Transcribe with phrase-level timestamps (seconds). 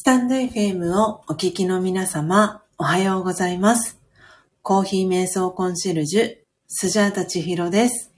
[0.00, 3.98] スタンド FM をお聞きの皆様、おはようございます。
[4.62, 6.36] コーヒー瞑想コンシェルジュ、
[6.68, 8.12] スジャータチヒロです。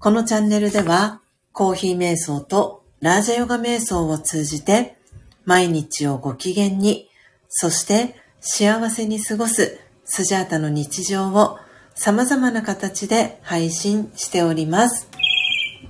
[0.00, 4.96] このチャンネルでは、コーヒー瞑想とラージャヨガ瞑想を通じて、
[5.44, 7.08] 毎日をご機嫌に、
[7.48, 11.56] そして幸せに過ごすスジャータの日常を
[11.94, 15.08] 様々な形で配信しております。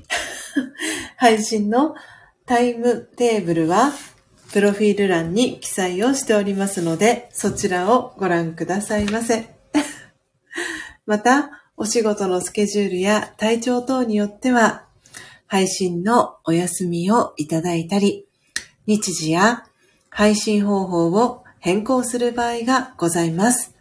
[1.17, 1.95] 配信の
[2.45, 3.95] タイムテーブルは、
[4.53, 9.55] プロフィール欄に記載をしておりますので、そちらをご覧くださいませ。
[11.07, 14.87] また、お仕事のスケジュールや体調等によっては、
[15.47, 18.27] 配信のお休みをいただいたり、
[18.87, 19.67] 日時や
[20.09, 23.75] 配信方法を変更する場合がございます。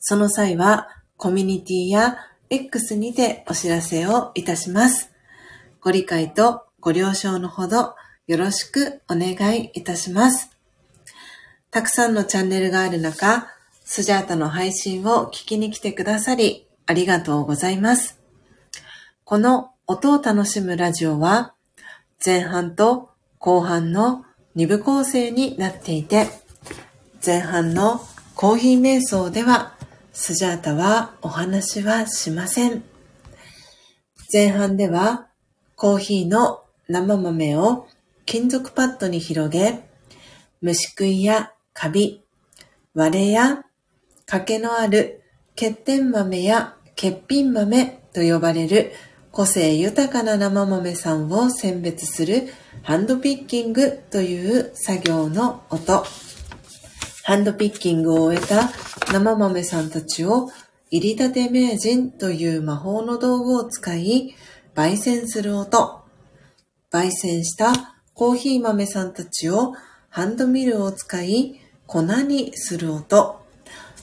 [0.00, 2.16] その際は、コミュニティや
[2.50, 5.12] X にてお知らせをいたします。
[5.80, 7.94] ご理解とご了承のほど
[8.30, 10.56] よろしくお願いいたします。
[11.72, 13.48] たくさんのチャンネルがある中、
[13.84, 18.20] スジャータの配信を聞きに来てくださり、ありがとうございます。
[19.24, 21.54] この音を楽しむラジオは、
[22.24, 23.10] 前半と
[23.40, 24.24] 後半の
[24.54, 26.28] 2部構成になっていて、
[27.26, 28.00] 前半の
[28.36, 29.74] コーヒー瞑想では、
[30.12, 32.84] スジャータはお話はしません。
[34.32, 35.26] 前半では、
[35.74, 37.88] コーヒーの生豆を
[38.30, 39.88] 金属パッドに広げ、
[40.60, 42.22] 虫食いやカビ、
[42.94, 43.64] 割れや
[44.24, 45.24] 欠けのある
[45.58, 48.92] 欠点豆や欠品豆と呼ばれる
[49.32, 52.46] 個性豊かな生豆さんを選別する
[52.84, 56.04] ハンドピッキングという作業の音。
[57.24, 58.70] ハンドピッキングを終えた
[59.12, 60.48] 生豆さんたちを
[60.92, 64.36] 入りたて名人という魔法の道具を使い
[64.76, 66.04] 焙煎する音。
[66.92, 69.72] 焙煎したコーヒー豆さんたちを
[70.10, 73.40] ハンドミルを使い粉にする音。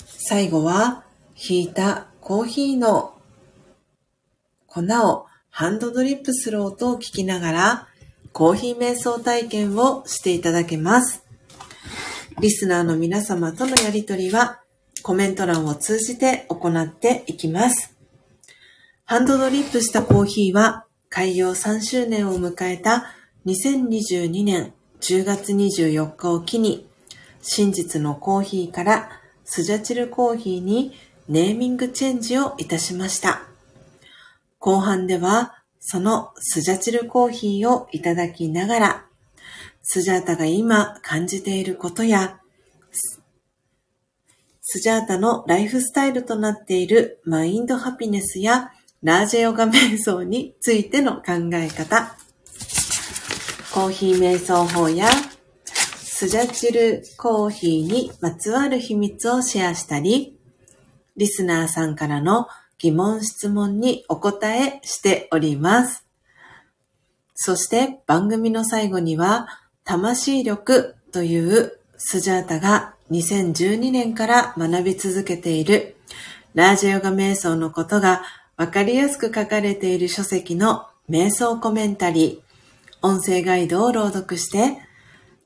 [0.07, 1.03] 最後は
[1.35, 3.13] 引いたコーヒーの
[4.65, 7.87] 粉をハンドドリップする音を聞きながら
[8.33, 11.23] コーヒー瞑想体験をしていただけます。
[12.39, 14.63] リスナーの皆様とのやりとりは
[15.03, 17.95] コメント欄を通じて行っていきます。
[19.05, 23.13] ハンドドリップしたコーヒーは開業3周年を迎えた
[23.47, 26.85] 2022年10月24日を機に
[27.41, 29.09] 真実のコーヒーから
[29.45, 30.91] スジャチルコーヒーに
[31.29, 33.43] ネーミングチェンジをいたしました。
[34.59, 39.05] 後半ではそのスジャチルコーヒーをいただきながら
[39.81, 42.41] スジャータが今感じていることや
[44.61, 48.73] スジャータのライフスタイルとなっているマインドハピネスや
[49.03, 52.17] ラージェヨガ瞑想についての考え方、
[53.77, 55.07] コーヒー瞑想法や
[55.97, 60.35] スジャチルコーヒーにまつわる秘密をシェアしたり、
[61.15, 62.47] リスナーさんからの
[62.79, 66.07] 疑問質問にお答えしております。
[67.35, 69.47] そして番組の最後には、
[69.83, 75.97] 魂力というスジャータが2012年から学び続けている
[76.55, 78.23] ラージェヨガ瞑想のことが
[78.57, 82.46] わかりやすく書かれている書籍の瞑想コメンタリー、
[83.07, 84.77] 音声ガイドを朗読して、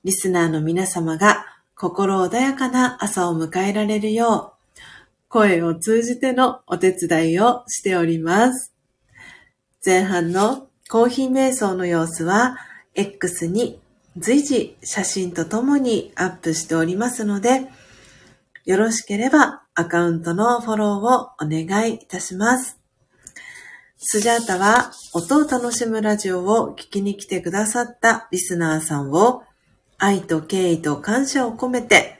[0.04, 4.80] リスナーの皆様が心穏やかな朝を迎えられるよう、
[5.30, 8.74] 声を通じてのお手伝いをしております。
[9.86, 12.58] 前半のコーヒー瞑想の様子は、
[12.96, 13.80] X に
[14.18, 17.70] 随時写真とともにアップしておりますので、
[18.66, 22.81] よろしければアカウントのフォローをお願いいたします。
[24.04, 29.44] スジャータは音を楽しむラジオを聞きに来てくださったリスナーさんを
[30.00, 32.20] 愛と敬意と感謝を込めて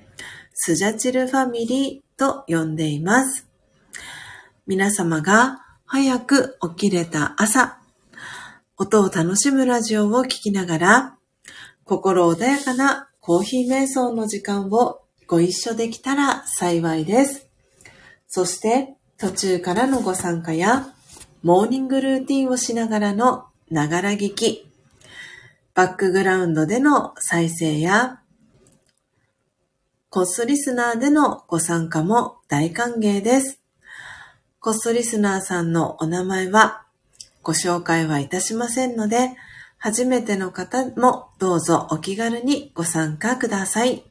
[0.54, 3.48] スジャチルファミリーと呼んでいます。
[4.68, 7.80] 皆様が早く起きれた朝、
[8.78, 11.18] 音を楽しむラジオを聞きながら
[11.84, 17.48] 心穏やかなコーヒー瞑想の時間をご一緒できたら幸いです。
[18.28, 20.94] そして途中からのご参加や
[21.44, 24.68] モーニングルーティンをしながらのながら聞き、
[25.74, 28.20] バックグラウンドでの再生や、
[30.10, 33.60] コストリスナーでのご参加も大歓迎です。
[34.60, 36.84] コストリスナーさんのお名前は
[37.42, 39.32] ご紹介はいたしませんので、
[39.78, 44.04] 初めての方もどうぞお気軽にご参加ください。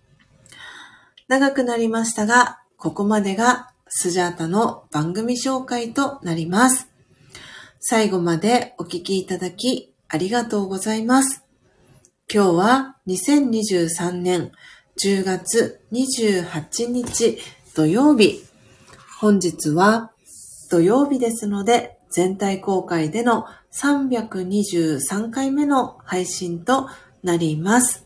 [1.28, 6.89] 長くなりましたが、ここまでがスジャータの番組紹介となります。
[7.82, 11.42] 最後までお聞きいただきありがとうございます。
[12.32, 14.52] 今日は2023年
[15.02, 17.38] 10月28日
[17.74, 18.44] 土曜日。
[19.18, 20.12] 本日は
[20.70, 26.86] 土曜日ですので、全体公開での323回目の配信と
[27.22, 28.04] なります。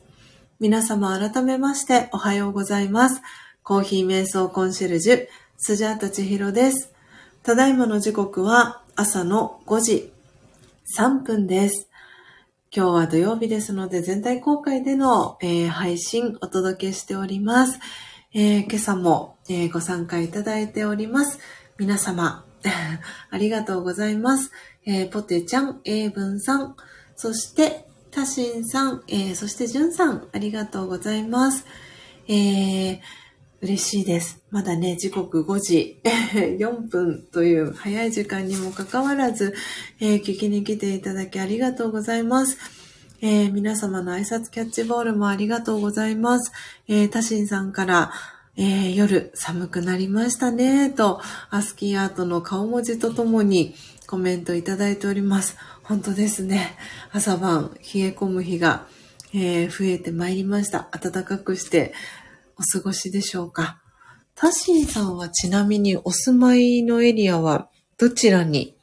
[0.61, 3.21] 皆様改めましておはようございます。
[3.64, 5.26] コーヒー瞑想コンシェルジュ、
[5.59, 6.93] スジャータチヒロです。
[7.43, 10.13] ただいまの時刻は朝の5時
[10.97, 11.89] 3分です。
[12.75, 17.81] 今日は土曜日ですので全体公開での、えー、配信お届けしております。
[18.35, 21.41] えー、今朝も、えー、ご参加いただいております。
[21.77, 22.45] 皆様、
[23.31, 24.53] ありがとうございます。
[24.87, 26.77] えポテちゃん、英文さん、
[27.17, 31.67] そして、タシンさん、えそしてジュンさん、ありがとうございます。
[32.29, 33.01] え
[33.64, 34.42] 嬉しいです。
[34.50, 39.54] まだね、時刻5時 4分という早い時間にもかかわらず、
[40.00, 42.59] えー、聞きに来ていただきありがとうございます。
[43.23, 46.52] えー、皆様の挨拶キャッチボールもありがとうございます。
[46.88, 48.12] えー、タシンさんから、
[48.59, 53.75] えー、夜寒くなりましたね、と、アスキーアートの顔文字とともに
[54.06, 55.56] コメントいただいております。
[55.83, 56.76] 本当ですね。
[57.12, 58.87] 朝晩冷え込む日が、
[59.33, 60.87] え、増えてまいりました。
[60.92, 61.94] 暖かくして
[62.58, 63.80] お過ごしでしょうか？
[64.34, 67.68] タシンさんはちなみにお住まいのエリアは
[67.99, 68.75] どちらに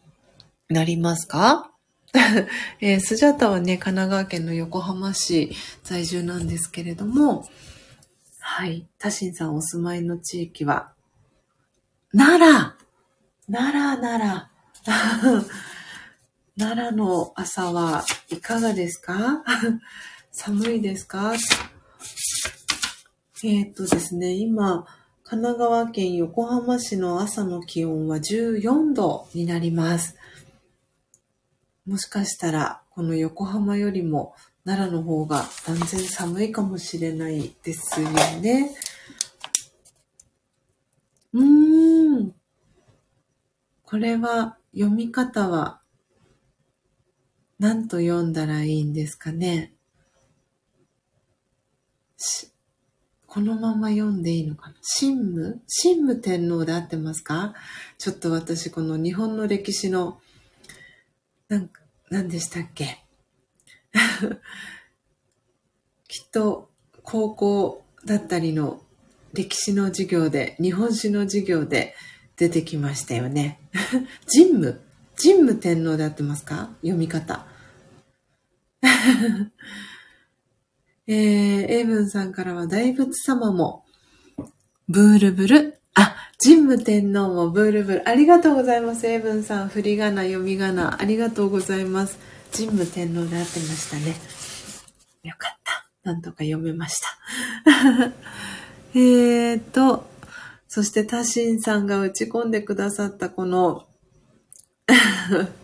[0.70, 1.72] なりますか？
[2.82, 7.48] えー、スジャタはね、神奈川県の横浜市在住なんですけれども、
[8.40, 8.86] はい。
[9.00, 10.92] タシンさんお住まいの地域は、
[12.16, 12.74] 奈良。
[13.52, 14.48] 奈良、奈
[14.86, 15.46] 良。
[16.60, 19.44] 奈良の朝はいかがですか？
[20.34, 21.34] 寒いですか？
[23.44, 24.86] えっ、とですね、今、
[25.24, 30.16] 神奈川県横浜市の朝の気温は14度になります。
[31.88, 38.76] もしかしたら、この横浜よりも奈良の方が断然寒いかもしれないですよね。
[41.34, 42.36] うーん。
[43.84, 45.82] これは、読み方は、
[47.58, 49.74] 何と読んだらいいんですかね。
[53.34, 54.76] このまま読んでいいのかな？
[55.00, 55.62] 神武？
[55.82, 57.54] 神武天皇で合ってますか？
[57.98, 60.20] ちょっと私この日本の歴史の、
[61.48, 63.06] なんか、何でしたっけ？
[66.10, 66.72] きっと
[67.04, 68.82] 高校だったりの
[69.32, 71.96] 歴史の授業で、日本史の授業で
[72.36, 73.62] 出てきましたよね。
[74.30, 74.82] 神武？
[75.16, 76.72] 神武天皇で合ってますか？
[76.82, 77.48] 読み方。
[81.12, 81.18] えー、
[81.70, 83.84] エイブンさんからは大仏様も、
[84.88, 85.78] ブールブル。
[85.94, 88.08] あ、神武天皇もブールブル。
[88.08, 89.06] ありがとうございます。
[89.08, 91.02] エイブンさん、振り仮名、読み仮名。
[91.02, 92.18] ありがとうございます。
[92.56, 94.16] 神武天皇で合ってましたね。
[95.24, 95.86] よかった。
[96.10, 98.14] なんとか読めました。
[98.96, 100.10] えーと、
[100.70, 103.86] そしてタシンさんが打ち込んでくださったこの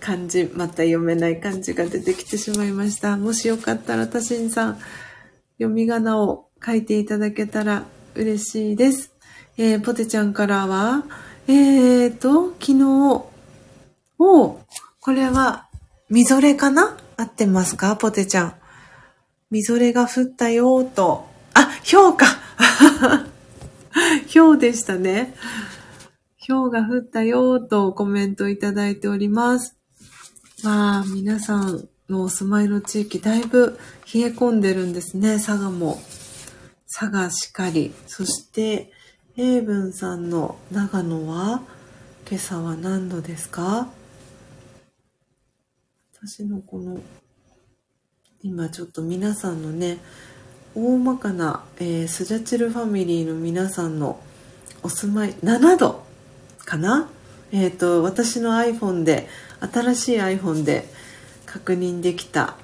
[0.00, 3.16] 漢字、また読めない漢字が出てきてしまいました。
[3.16, 4.78] もしよかったら、たしんさん、
[5.58, 9.12] 読み仮名を書いていただけたら嬉しいです。
[9.56, 11.04] えー、ポテちゃんからは、
[11.46, 13.24] えーと、昨日、
[14.18, 14.58] お
[15.00, 15.66] これは、
[16.10, 16.96] みぞれかな？
[17.16, 17.96] 合ってますか？
[17.96, 18.54] ポテちゃん。
[19.50, 21.26] みぞれが降ったよーと。
[21.54, 22.26] あ、氷か
[24.32, 25.34] 氷でしたね。
[26.48, 29.76] 氷が降ったよとコメントいただいております。
[30.64, 33.78] まあ、皆さんのお住まいの地域、だいぶ
[34.12, 36.00] 冷え込んでるんですね、佐賀も。
[36.90, 37.92] 佐賀しかり。
[38.06, 38.90] そして、
[39.36, 41.62] 英文さんの長野は、
[42.26, 43.88] 今朝は何度ですか？
[46.14, 46.98] 私のこの、
[48.42, 49.98] 今ちょっと皆さんのね、
[50.74, 54.18] 大まかな、えー、スジャチルファミリーの皆さんの
[54.82, 56.07] お住まい、7度
[56.68, 57.08] かな？
[57.50, 59.26] えっ、ー、と、私の iPhone で、
[59.72, 60.86] 新しい iPhone で
[61.46, 62.56] 確認できた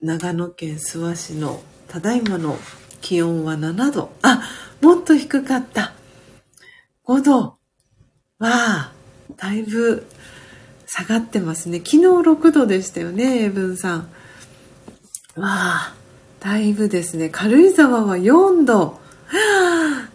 [0.00, 2.56] 長野県諏訪市のただいまの
[3.00, 4.10] 気温は7度。
[4.22, 4.48] あ、
[4.80, 5.94] もっと低かった。
[7.04, 7.40] 5度。
[7.40, 7.58] わ
[8.38, 8.92] あ、
[9.36, 10.06] だいぶ
[10.86, 11.78] 下がってますね。
[11.78, 13.98] 昨日6度でしたよね、英文さん。
[15.34, 15.94] わあ、
[16.38, 17.30] だいぶですね。
[17.30, 19.00] 軽井沢は4度。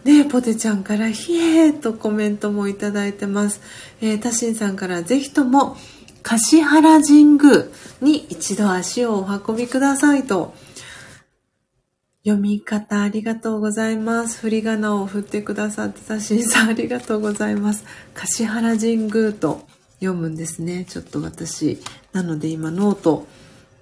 [0.03, 3.61] ねポテちゃんから、ひえーとコメントもいただいてます。
[4.01, 5.77] えー、タシンさんからぜひとも、
[6.23, 7.65] 橿原神宮
[8.01, 10.53] に一度足をお運びくださいと。
[12.25, 14.39] 読み方ありがとうございます。
[14.39, 17.83] 振り仮名を振ってくださってタシンさんありがとうございます。
[18.13, 19.67] 橿原神宮と
[19.99, 20.85] 読むんですね。
[20.85, 21.79] ちょっと私、
[22.13, 23.27] なので今ノート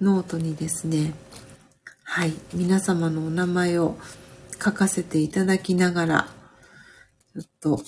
[0.00, 1.14] ノートにですね、
[2.02, 3.96] はい、皆様のお名前を
[4.62, 6.28] 書かせていただきながら、
[7.34, 7.82] ちょっと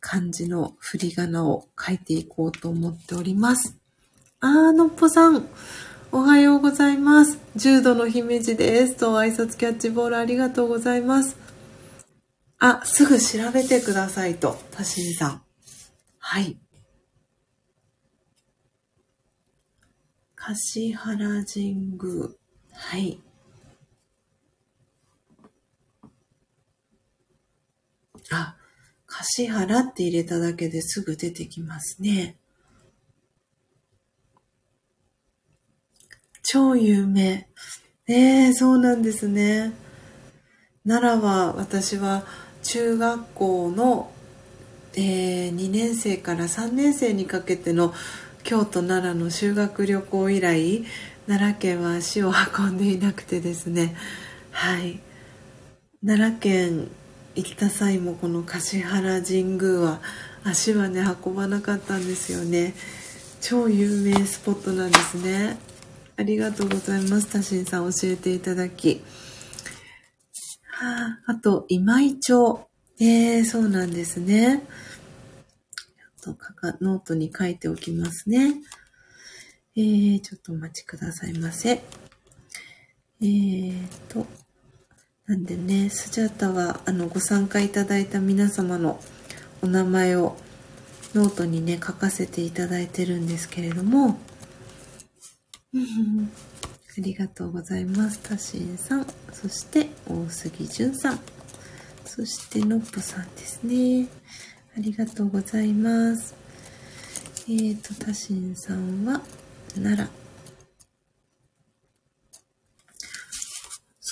[0.00, 3.76] 漢字の振り仮名を書いていこうと思っております。
[4.40, 5.48] あー、のっぽさん、
[6.12, 7.38] おはようございます。
[7.56, 8.96] 重度の姫路です。
[8.96, 11.36] と挨拶キャッチボールありがとうございます。
[12.58, 15.42] あ、すぐ調べてくださいと、たしんさん。
[16.18, 16.58] はい。
[20.34, 22.28] 橿原神宮。
[22.72, 23.20] はい。
[28.30, 28.56] あ、
[29.06, 32.36] 橿原って入れただけですぐ出てきますね。
[36.42, 37.48] 超有名。
[38.06, 39.72] ええー、そうなんですね。
[40.86, 42.24] 奈良は私は
[42.62, 44.10] 中学校の、
[44.94, 47.92] えー、2年生から3年生にかけての
[48.44, 50.84] 京都奈良の修学旅行以来
[51.26, 53.94] 奈良県は足を運んでいなくてですね
[54.50, 55.00] はい
[56.02, 56.88] 奈良県
[57.38, 60.00] 行った際もこの橿原神宮は
[60.42, 62.74] 足はね運ばなかったんですよね。
[63.40, 65.56] 超有名スポットなんですね。
[66.16, 67.90] ありがとうございます多心さん。
[67.92, 69.02] 教えていただき。
[70.66, 72.66] はあ、あと今井町。
[73.00, 74.64] えー、そうなんですね。
[76.20, 78.56] とかかノートに書いておきますね。
[79.76, 81.70] えー、ちょっとお待ちくださいませ。
[81.70, 84.26] えーと、
[85.28, 88.98] なんでね、スジャータは、あの、ご参加いただいた皆様の
[89.60, 90.38] お名前を
[91.14, 94.18] ノートにね、書かせていただいてるんですけれども、
[95.76, 95.78] あ
[96.96, 98.20] りがとうございます。
[98.20, 101.20] タシンさん、そして大杉淳さん、
[102.06, 104.06] そしてのっぽさんですね。
[104.78, 106.34] ありがとうございます。
[107.46, 109.20] えーと、たしんさんは、
[109.74, 110.27] 奈良。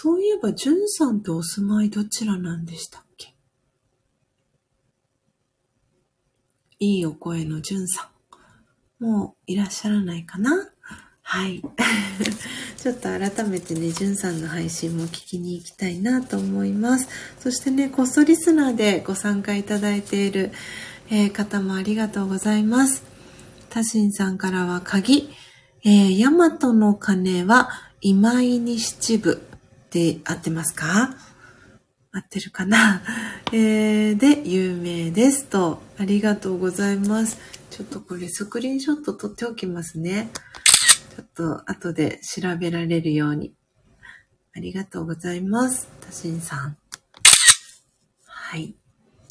[0.07, 3.35] そういえば、じゅんさんとお住まいどちらなんでしたっけ？
[6.79, 8.09] いいお声のじゅんさ
[9.01, 9.05] ん。
[9.05, 10.71] もういらっしゃらないかな？
[11.23, 11.61] はい。
[12.79, 17.09] ちょっと改めてね、じゅんさんの配信も聞きに行きたいなと思います。
[17.41, 20.53] そしてね、コストリスナーでご参加いただいている、
[21.11, 23.03] えー、方もありがとうございます。
[23.71, 25.31] タシンさんからは鍵、
[25.83, 27.71] えー、ヤマトの鐘は
[28.01, 29.43] 今井に七部
[29.97, 31.17] で合ってますか？
[32.13, 33.03] 合ってるかな、
[33.53, 35.83] えー、で、有名ですと。
[35.97, 37.39] ありがとうございます。
[37.71, 40.29] ちょっとこれスクリーンショット撮っておきますね。
[41.17, 43.55] ちょっと後で調べられるように。
[44.55, 45.89] ありがとうございます。
[46.03, 46.77] たしんさん。
[48.25, 48.77] はい。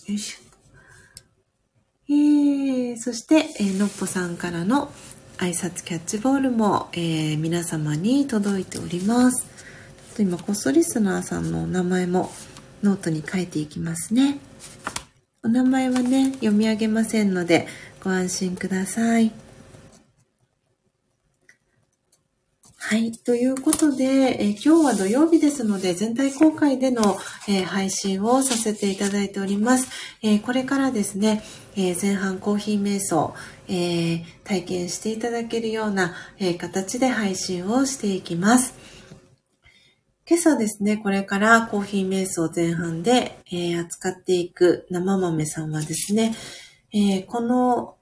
[0.07, 2.11] よいしょ。
[2.11, 4.91] えー、そして、えー、のっぽさんからの
[5.37, 9.54] 挨拶キャッチボールも、えー、皆様に届いております。
[10.15, 12.31] っと今、コストリスナーさんのお名前も
[12.81, 14.39] ノートに書いていきますね。
[15.43, 17.67] お名前はね、読み上げませんので、
[18.01, 19.33] ご安心ください。
[22.77, 23.11] はい。
[23.11, 27.17] ということで、え今日は土曜日ですので、全体公開での、
[27.49, 29.89] え配信をさせていただいております。
[30.21, 31.43] えこれからですね、
[31.75, 33.33] え前半コーヒー瞑想、
[33.67, 38.94] え体験していただけるような、え形で配信をしていきます。
[40.27, 46.33] 今朝ですね、これからコーヒー瞑想前半で、え扱っていく生豆さんはですね、
[46.91, 47.95] えこの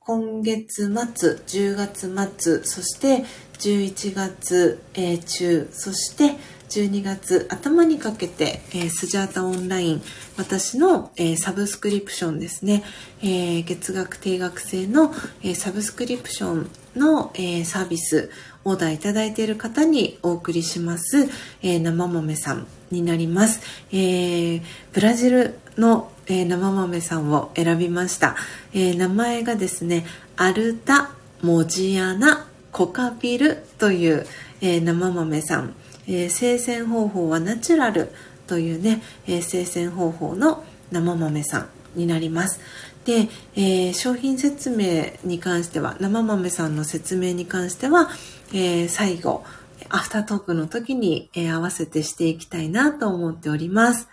[0.00, 6.36] 今月末、10月末、そして11月、えー、中、そして
[6.68, 10.02] 12月頭にかけて、えー、スジャータオンライン、
[10.36, 12.84] 私の、えー、サブスクリプションですね、
[13.22, 18.30] え、月額定額制の、えサブスクリプションの、えサービス、
[18.66, 21.28] オーダーいただいている方にお送りします、
[21.62, 23.60] え生豆さんになります。
[23.92, 24.60] え
[24.92, 28.36] ブラジルの、え生豆さんを選びました。
[28.74, 30.04] え名前がですね、
[30.36, 34.26] アルタ・モジアナコカピルという、
[34.60, 35.74] えー、生豆さん、
[36.06, 38.10] えー、生鮮方法はナチュラル
[38.46, 42.60] というね、えー、生鮮方法の生豆さんになります。
[43.06, 48.10] で、えー、商品説明に関しては生豆さんの説明に関しては、
[48.52, 49.44] えー、最後
[49.88, 54.08] アフタートークの時に、えー、合わせてしていきたいなと思っております。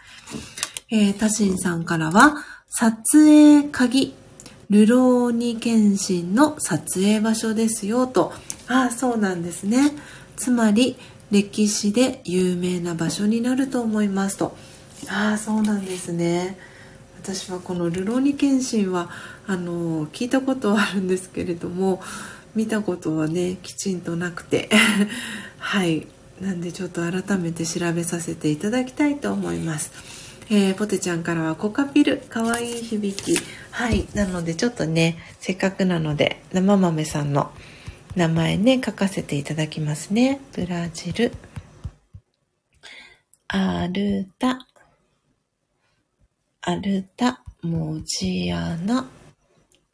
[0.92, 2.36] えー、タシンさんからは
[2.70, 4.14] 撮影鍵
[4.70, 8.32] ルローニ検診の撮影場所ですよと。
[8.68, 9.92] ああそうなんですね。
[10.36, 10.98] つまり
[11.32, 14.56] 歴史で有名な場所になると思いますと。
[15.10, 16.58] ああそうなんですね。
[17.24, 19.10] 私はこのルローニ検診は
[19.48, 22.02] あの聞いたことはあるんですけれども
[22.54, 24.70] 見たことはねきちんとなくて
[25.58, 26.06] はい
[26.42, 29.92] なんでちょっと改めて調べさせていただきたいと思います。
[30.50, 33.40] えー、ポテちゃんからはコカピル、かわいい響き。
[33.72, 34.08] はい。
[34.14, 37.52] なのでちょっとね、せっかくなので、生豆さんの
[38.18, 40.42] 名前ね、書かせていただきますね。
[40.54, 41.32] ブラジル、
[43.48, 44.68] アルタ、
[46.66, 49.06] アルタ、モジアナ。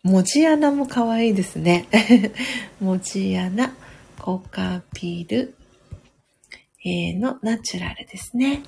[0.03, 1.87] モジアナもかわいですね。
[2.79, 3.73] モジアナ、
[4.19, 5.55] コカピル、
[6.85, 8.61] えー、のナチュラルですね。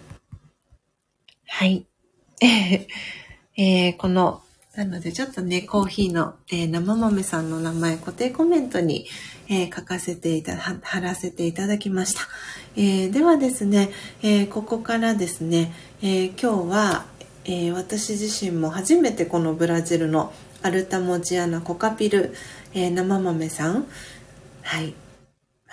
[1.45, 1.85] はい。
[2.41, 4.41] えー、この、
[4.75, 9.05] なのでちょっとね、コーヒーの、えー、生豆さんの名前固定コメントに、
[9.47, 12.21] えー、書かせていただ、貼らせていただきました。
[12.75, 13.91] えー、ではですね、
[14.23, 17.10] えここからですね、え今日は、
[17.45, 22.33] え私自身も初めてこのブラジルのアルタモジアナコカピル、
[22.73, 23.87] え生豆さん、
[24.61, 24.93] はい、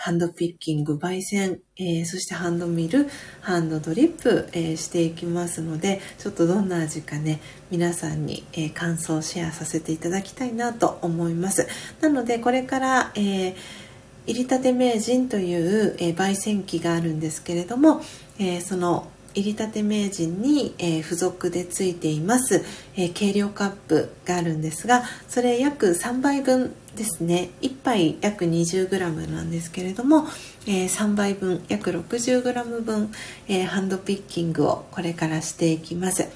[0.00, 3.08] ハンドピッキング、焙煎、えー、そしてハンドミル、
[3.40, 7.40] ハンドドリップ、えー、していきますので、ちょっとどんな味かね、
[7.72, 11.66] 皆さんに、えー、感想をシェアさせていただきたいなと思います。
[12.00, 13.56] なので、これから、え
[14.26, 18.00] 入りたて名人という、え焙煎機があるんですけれども、
[18.38, 22.64] えその入りたて名人に、えー、付属でついています、
[22.96, 27.50] えー、計量カップがあるんですがそれ約3杯分ですね。
[27.62, 30.26] 1杯約 20g なんですけれども、
[30.66, 33.12] えー、3杯分約 60g 分、
[33.46, 36.28] えハンドピッキングをこれからしていきます。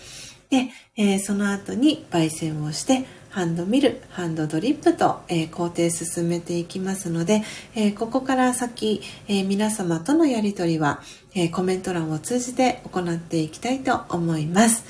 [0.51, 7.42] で、えその後に焙煎をしてハンドミル、ハンドドリップと、えー、工程進めていきますので、
[7.75, 11.01] えー、ここから先、え、皆様とのやりとりは、
[11.35, 14.85] えコメント欄を通じて行っていきたいと思います。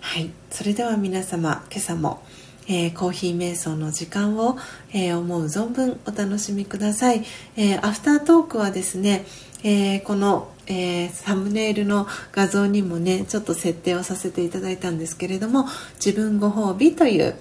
[0.00, 0.30] はい。
[0.50, 2.20] それでは皆様、今朝も、
[2.66, 4.58] えコーヒー瞑想の時間を、
[4.92, 7.22] え思う存分お楽しみください。
[7.56, 9.24] えアフタートークはですね、
[9.62, 15.66] えこのえ、サムネイルの画像にもねちょっと設定をさせていただいたんですけれども
[16.04, 17.36] 自分ご褒美という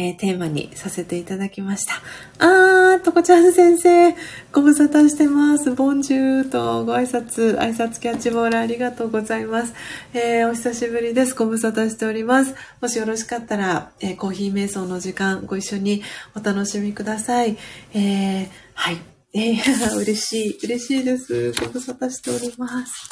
[0.00, 1.92] えー、テーマにさせていただきました。
[2.38, 4.14] あー、とこちゃん先生、
[4.50, 5.72] ご無沙汰してます。
[5.72, 9.74] ボンジューとご挨拶、挨拶キャッチボールありがとうございます。
[10.14, 11.34] えー、お久しぶりです。
[11.34, 12.54] ご無沙汰しております。
[12.80, 16.02] もしよろしかったら、えー、コーヒー瞑想の時間ご一緒に
[16.34, 17.58] お楽しみください。
[17.92, 18.96] えはい。
[19.34, 21.52] えー、 嬉しい、嬉しいです。
[21.52, 23.10] ご無沙汰しております。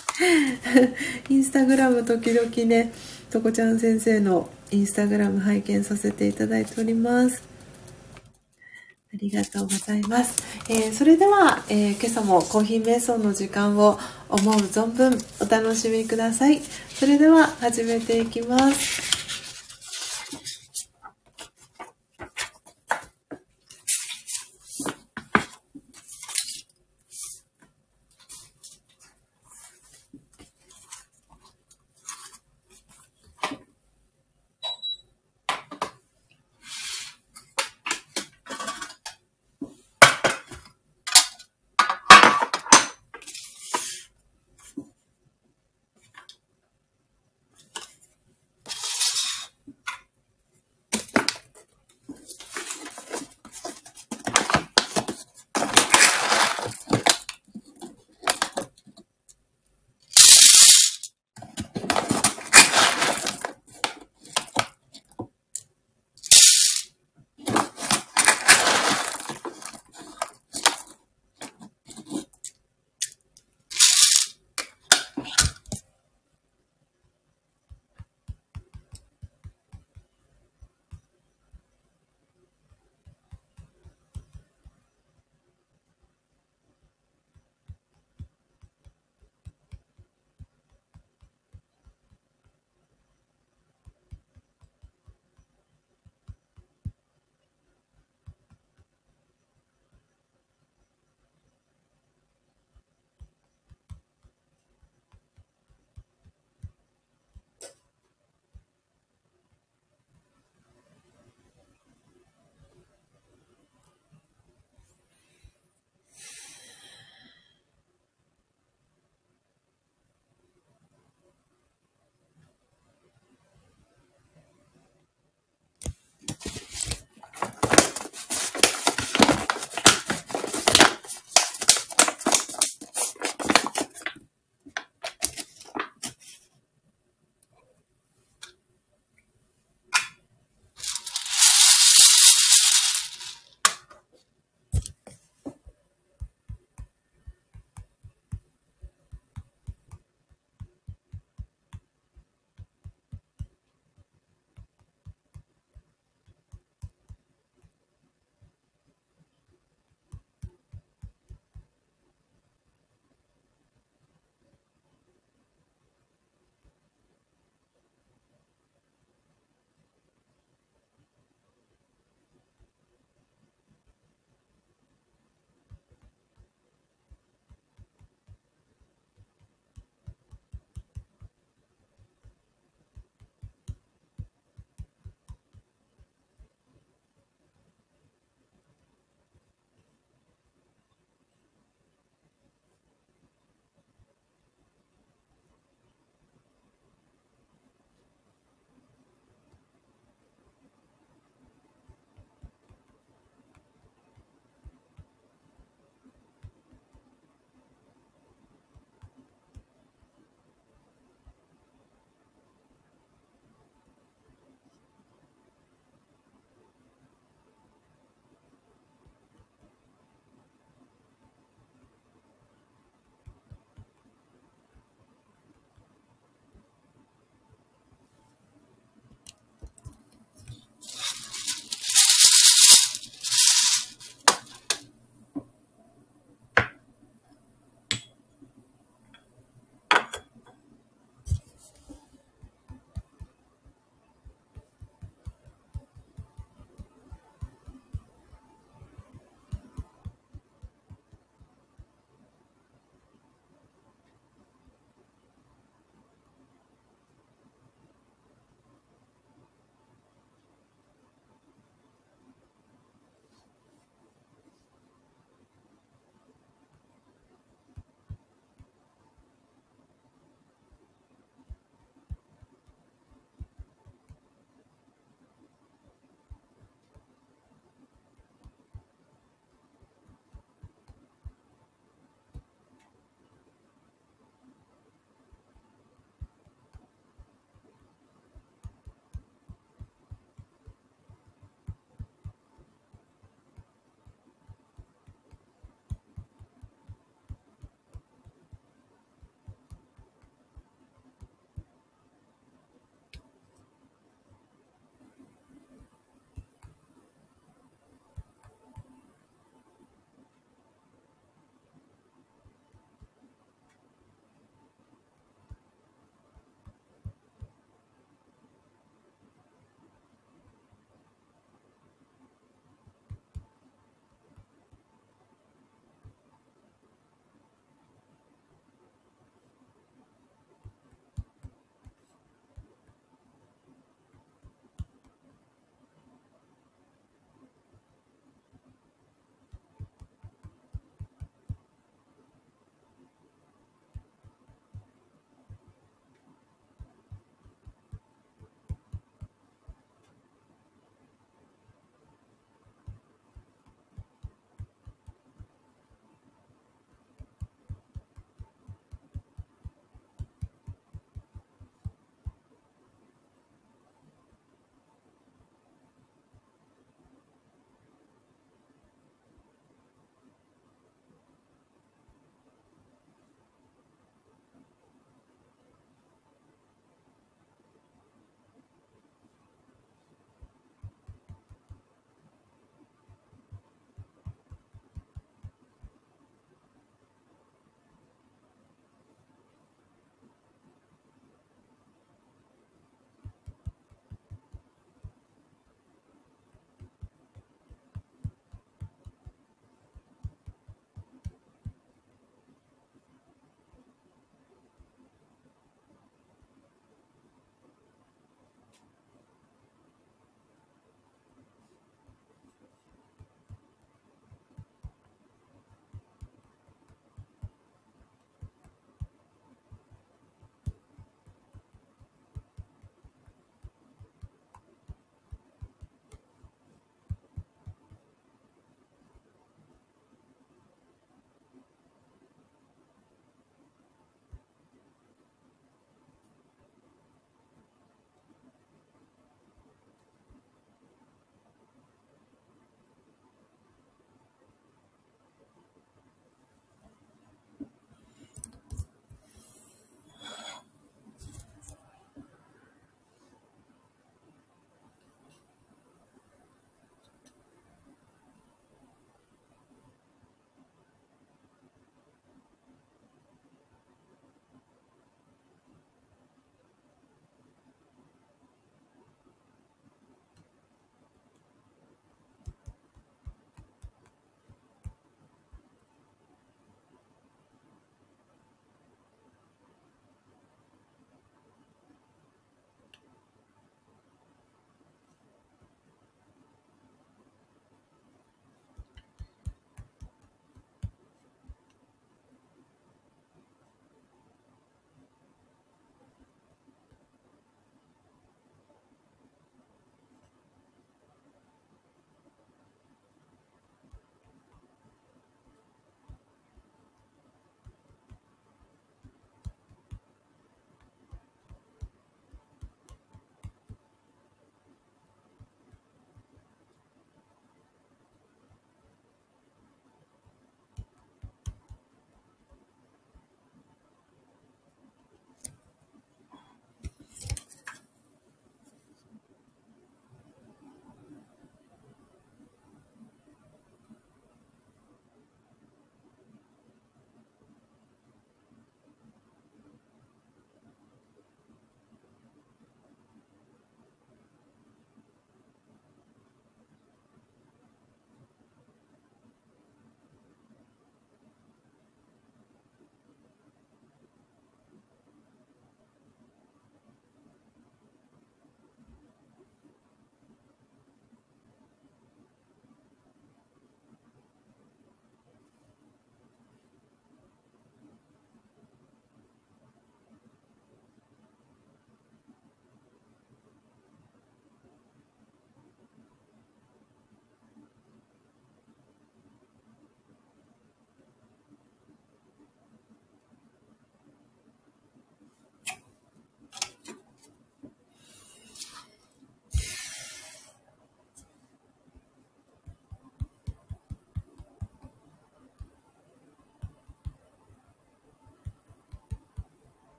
[1.29, 2.95] インスタグラム時々ね、
[3.29, 7.43] とこちゃん先生のインスタグラム拝見させていただいております。
[9.13, 10.43] ありがとうございます。
[10.69, 16.61] えー、それでは、えー、今朝もコーヒー瞑想の時間を思う存分お楽しみください。
[16.61, 19.18] それでは始めていきます。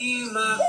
[0.00, 0.59] 今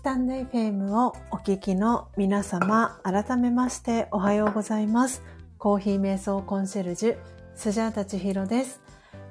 [0.00, 5.22] スタンド FM をお聞きの皆様、改めましておはようございます。
[5.58, 7.18] コーヒー瞑想コンシェルジュ、
[7.54, 8.80] スジャータチヒロです。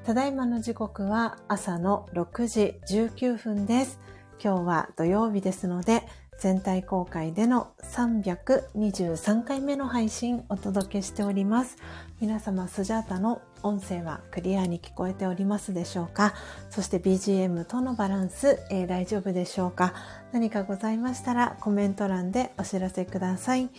[0.06, 4.00] ただいまの時刻は朝の6時19分です。
[4.40, 6.04] 今日は土曜日ですので、
[6.38, 11.78] 全体公開での323回目の配信をお届けしております。
[12.22, 16.34] 皆様、スジャータの音声はクリアに聞こえておりますでしょうか？
[16.70, 19.94] そして BGM とのバランス、えー、大丈夫でしょうか？
[20.32, 23.70] 何かございましたらコメント欄でお知らせください。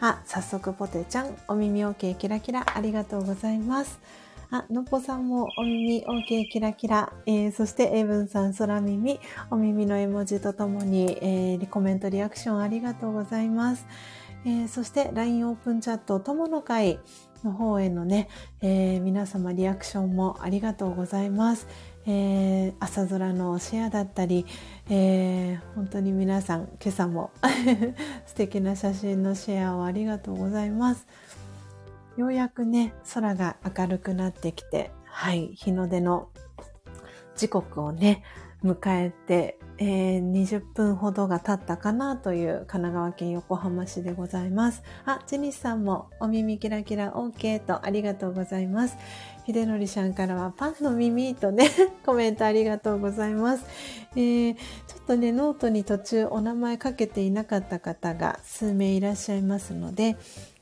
[0.00, 4.00] あ、早速ポテちゃん、お耳 OK キラキラありがとうございます。
[4.50, 7.12] あ、のっぽさんもお耳 OK キラキラ。
[7.26, 9.20] えー、そしてエイブンさん空耳、
[9.50, 13.86] お耳の絵文字とともに、えー、コメントリアクションありがとうございます。
[14.44, 17.00] えー、そして LINE オープンチャット友の会
[17.44, 18.28] の方へのね、
[18.60, 21.66] えー、皆様リアクションもありがとうございます。
[22.06, 24.46] えー、朝空のシェアだったり、
[24.88, 27.30] えー、本当に皆さん今朝も
[28.26, 31.06] 素敵な写真のシェアをありがとうございます。
[32.16, 36.30] ようやくね、空が明るくなってきて、はい、日の出の
[37.36, 38.24] 時刻をね、
[38.64, 44.82] 迎えて、えー、20分ほどが経ったかなという神奈川県横浜市でございます。
[45.04, 48.96] あ、ジェニスさんもお耳キラキラ OK とありがとうございます。
[49.46, 51.70] 秀則さんからはパンの耳とね、
[52.04, 53.64] コメントありがとうございます。
[54.16, 54.60] えー、ちょ
[55.00, 60.16] っとね、ノートに途中お名前かけていなかった方が数名いらっしゃいますので、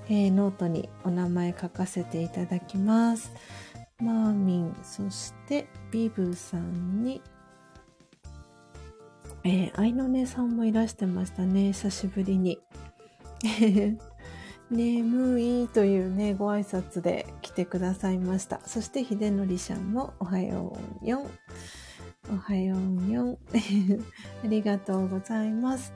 [0.08, 3.32] えー、ノートにお名前書かせていただきます。
[3.98, 7.22] マーミン、そしてビブさんに、
[9.46, 12.58] えー、愛の姉さんもいらしてましたね、久しぶりに。
[14.72, 18.60] 眠いというね、ご挨拶で来てくださいました。
[18.66, 21.26] そして、秀則さんもおはようよん。
[22.34, 23.38] おはようよん。
[24.42, 25.92] ありがとうございます。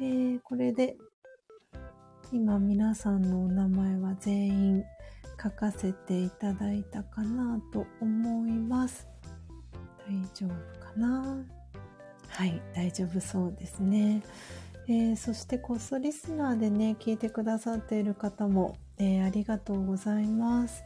[0.00, 0.96] えー、これで
[2.32, 4.84] 今皆さんのお名前は全員
[5.42, 9.06] 書かせていただいたかなと思います。
[10.08, 10.48] 大丈夫
[10.80, 11.55] かな？
[12.28, 14.22] はい、大丈夫そうですね。
[14.88, 20.84] えー、そしてこっそリスナーでね、聞いてくださっている方も、えー、ありがとうございます。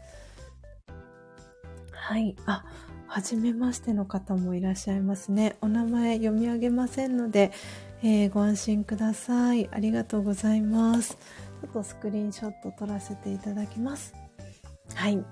[1.93, 2.35] はい。
[2.47, 2.65] あ、
[3.07, 5.57] はじめましての方もいらっしゃいますね。
[5.61, 7.53] お名前読み上げませんので、
[8.03, 9.69] えー、ご安心ください。
[9.71, 11.19] ありがとうございます。
[11.61, 14.15] ちょっとスクリーンショット撮らせていただきます。
[14.95, 15.23] はい。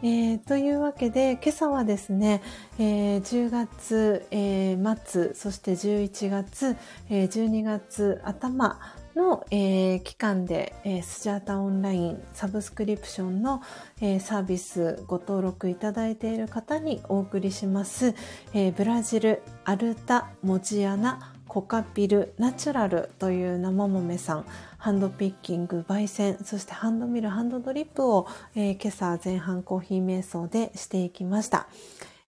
[0.00, 2.40] えー、というわけで、今朝はですね、
[2.78, 6.76] えー、10月、えー、末、そして11月、
[7.10, 8.78] えー、12月頭
[9.16, 13.60] の、えー、期間で、えー、スジャータオンラインサブスクリプションの、
[14.00, 18.14] えー、サービスご登録いただいている方にお送りします、
[18.54, 24.44] えー、ブラジルアルタモジアナコカピルナチュラルという生豆さん、
[24.76, 31.68] ハンドピッキング、焙煎、そしてハンドミル、ハンドドリップを、えー、今朝前半コーヒー瞑想でしていきました。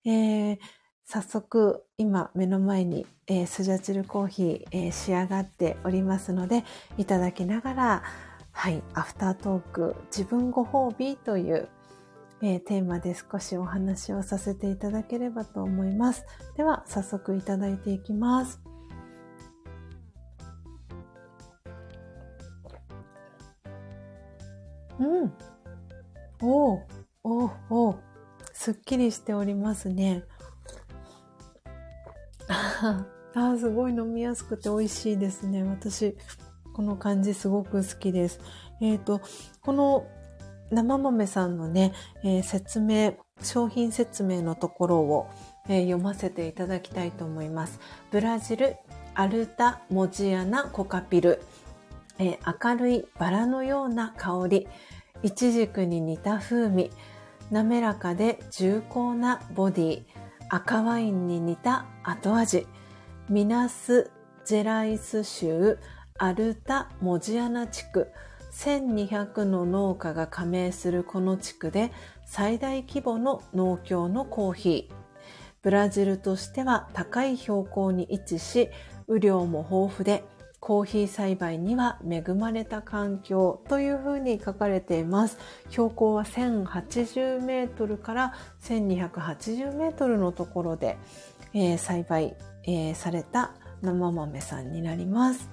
[0.05, 0.59] えー、
[1.05, 6.65] 早速今目の前に、えー、スジャチルコーヒー、仕上がっておりますので、
[6.97, 8.03] いただきながら、
[8.53, 11.69] はい、アフタートーク、自分ご褒美という
[12.43, 16.25] えー、テーマで少しお話をさせていただければと思います。
[16.57, 18.70] では、早速いただいていきます。
[25.01, 25.33] うん。
[26.43, 27.99] おお、おお、
[28.53, 30.25] すっきりしておりますね。
[32.49, 35.63] ああ、すごい飲みやすくて美味しいですね。
[35.63, 36.17] 私、
[36.75, 38.41] この感じすごく好きです。
[38.81, 39.21] えっ、ー、と、
[39.63, 40.07] この
[40.71, 45.29] 生豆さんのね、えー、説明、商品説明のところを、
[45.69, 47.81] えー、読ませていただきたいと思います。
[48.11, 48.77] ブラジル、
[49.15, 51.43] アルタ・モジアナ・コカピル。
[52.21, 54.69] えー、明るいバラのような香り、
[55.23, 56.91] イチジクに似た風味、
[57.51, 60.03] 滑らかで重厚なボディ、
[60.51, 62.67] 赤ワインに似た後味、
[63.31, 64.11] ミナス・
[64.45, 65.79] ジェライス州
[66.19, 68.09] アルタ・モジアナ地区、
[68.53, 71.91] 1200の農家が加盟するこの地区で
[72.27, 74.95] 最大規模の農協のコーヒー。
[75.63, 78.69] ブラジルとしては高い標高に位置し、
[79.09, 80.25] 雨量も豊富で
[80.61, 85.39] コーヒー栽培には恵まれた環境というふうに書かれています。
[85.71, 90.99] 標高は1080メートルから1280メートルのところで、
[91.55, 95.49] えー、栽培、えー、された生豆さんになります。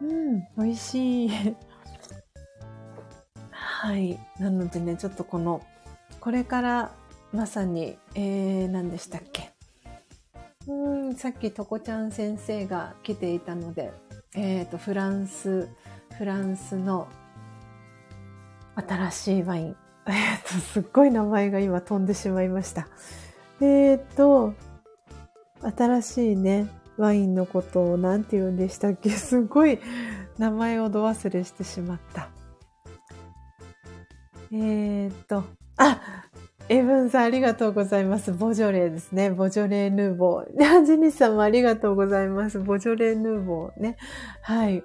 [0.00, 1.30] うん、美味しい。
[3.50, 4.16] はい。
[4.38, 5.60] なのでね、ちょっとこの、
[6.20, 6.92] これから
[7.32, 9.50] まさに、えー、何でしたっけ
[10.68, 13.92] うん、さっきとこちゃん先生が来ていたので、
[14.34, 15.68] えっ、ー、と、フランス、
[16.16, 17.08] フランスの
[18.76, 19.76] 新しいワイン。
[20.06, 22.88] えっ、と、すっごい名前が今飛んでしまいました。
[23.60, 24.54] えっ、ー、と、
[25.76, 29.10] 新しいね、ワインのことを何て言うんでしたっけ？
[29.10, 29.80] すごい
[30.38, 32.28] 名前をど忘れしてしまった。
[34.52, 35.44] えっ、と、
[35.76, 36.19] あ
[36.70, 38.32] エブンさんありがとうございます。
[38.32, 39.30] ボジョレーですね。
[39.32, 40.46] ボジョレーヌーボー。
[40.86, 42.60] ジニスさんもありがとうございます。
[42.60, 43.96] ボジョレーヌーボーね。
[44.40, 44.84] はい。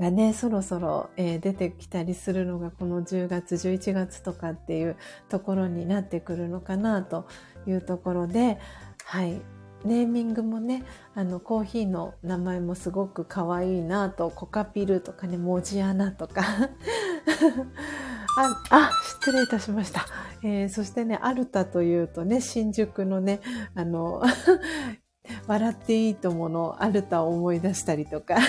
[0.00, 4.96] がね、そろそろ、えー、出てきたりするのがこの10月、11月とかっていう
[5.28, 7.28] ところになってくるのかなと
[7.68, 8.58] いうところで、
[9.04, 9.40] はい。
[9.84, 10.84] ネーミングもね、
[11.14, 16.42] あの、コーヒーの名前もすごく可愛いなと、コカピルとかね、モジアナとか
[18.36, 18.90] あ、あ、
[19.20, 20.06] 失礼いたしました。
[20.42, 23.40] えー、そしてね、アルタというとね、新宿のね、
[23.74, 24.22] あの、
[25.46, 28.36] 笑っていいとものアルタを思い出したりとか。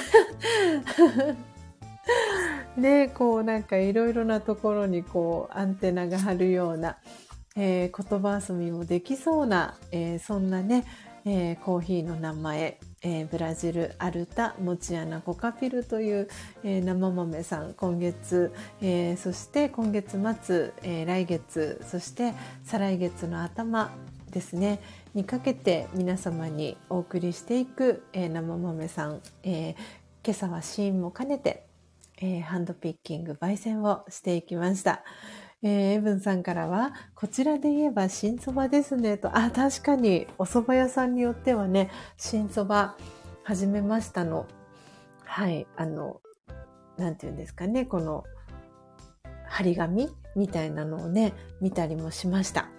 [2.77, 6.97] ね、こうなんかいろいろなところにこうアンテナが張るような、
[7.57, 10.85] えー、言葉遊びもできそうな、えー、そんなね、
[11.25, 16.27] えー、コーヒーの名前、えー、ブラジルアルタモチアナコカピルという、
[16.63, 22.33] えー、生豆さん今月、えー、そして今月末、え来月そして
[22.63, 23.91] 再来月の頭
[24.31, 24.81] ですね
[25.13, 29.75] にかけて皆様にお送りしていく、え生豆さん、え
[30.23, 31.65] 今朝はシーンも兼ねて、
[32.17, 35.03] えハンドピッキング焙煎をしていきました。
[35.63, 39.37] えー、エブンさんからは、こちらで言えば新そばですね、と。
[39.37, 42.95] あ、確かに、お蕎麦屋さんによってはね、新そば
[43.43, 44.47] 始めましたの。
[45.23, 46.21] はい、あの、
[46.97, 48.23] なんて言うんですかね、この、
[49.47, 52.69] 張り紙みたいなのをね、見たりもしました。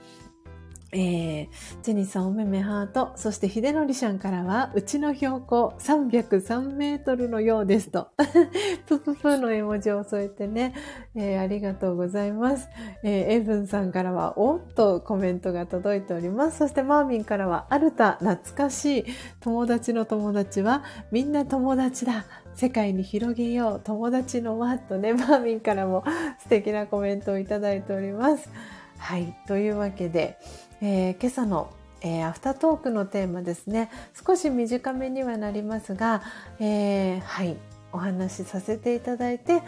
[0.95, 1.49] えー、
[1.83, 3.13] ジェニーさんおめめハート。
[3.17, 8.09] そして秀則さんからは、うちの標高303メートルのようですと。
[8.87, 10.75] プププの絵文字を添えてね、
[11.15, 12.69] えー、ありがとうございます。
[13.03, 16.59] えー、エブンさんからは、おっとコメントが届いております。
[16.59, 19.05] そしてマーミンからは、アルタ懐かしい。
[19.41, 22.27] 友達の友達は、みんな友達だ。
[22.55, 23.81] 世界に広げよう。
[23.83, 26.05] 友達の輪とね、 マーミンからも
[26.41, 28.51] 素敵なコメントをいただいております。
[28.99, 29.35] はい。
[29.47, 30.39] というわけで、
[30.83, 33.89] えー、今朝の、えー、アフタートークのテーマですね
[34.27, 36.23] 少し短めにはなりますが、
[36.59, 37.57] えー、はい
[37.93, 39.63] お話しさせていただいて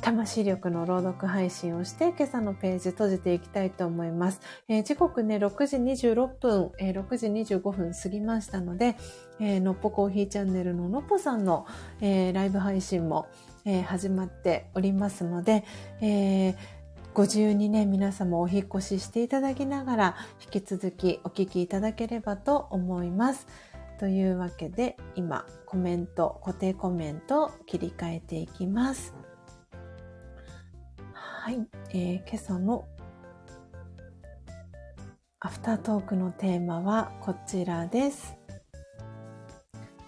[0.00, 4.40] 魂力の朗読配信をして今朝のページ閉じていきたいと思います。
[4.66, 8.96] えー、時刻ね、6時26分、えー、6時25分過ぎましたので、
[9.40, 11.66] えー、のっぽコーヒーチャンネルののっぽさんの、
[12.00, 13.26] えー、ライブ配信も、
[13.66, 15.64] えー、始まっておりますので、
[16.00, 16.79] えー
[17.12, 23.48] ご自由にね、皆様お引越ししていただきながら、引き続きお聞きいただければと思います。
[23.98, 29.12] というわけで、今、コメント、固定コメント切り替えていきます。
[31.12, 32.86] はい、えー、今朝の
[35.40, 38.36] アフタートークのテーマはこちらです。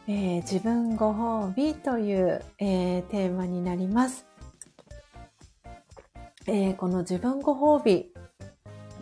[0.06, 4.26] えー、自分ご褒美という、えー、テーマになります。
[6.46, 8.12] えー、この自分ご褒美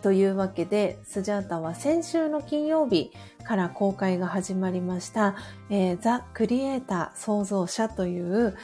[0.01, 3.11] というわけで、スジャータは先週の金曜日
[3.43, 5.35] から公開が始まりました、
[5.69, 8.57] えー、ザ・クリエイター創造者という、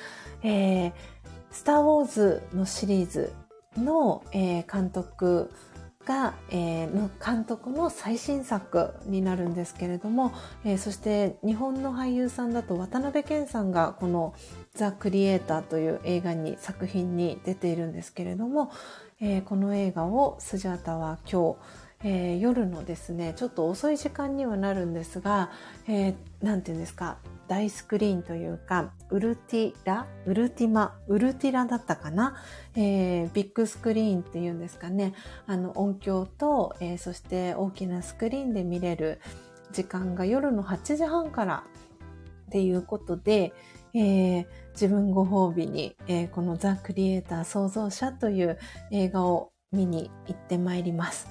[0.43, 0.93] えー、
[1.51, 3.33] スター・ウォーズのシリーズ
[3.77, 5.51] の、えー、監督
[6.05, 10.33] が、えー、の監督の最新作になるんですけれども、
[10.63, 14.33] えー、そして日本の俳優さんだと渡辺謙さんがこの
[14.77, 18.71] ザ・クリエイターという映画に作品に出ているんですけれども、
[19.19, 25.51] えー、この映画をスジャータは今日、えー、夜のですねちょっと遅い時間にはなるんですが、
[25.87, 27.17] えー、ていうんですか
[27.47, 32.35] 大スクリーンというか、ウルティラウルティマウルティラだったかな、
[32.75, 35.13] えー、ビッグスクリーンっていうんですかね。
[35.45, 39.21] あの、音響と、えー、そして大きなスクリーンで見れる
[39.71, 41.63] 時間が夜の8時半から
[42.47, 43.53] っていうことで、
[43.93, 44.45] えー、
[44.79, 48.59] 自分ご褒美に、えー、このザ・クリエイター創造者という
[48.91, 51.27] 映画を見に行ってまいります。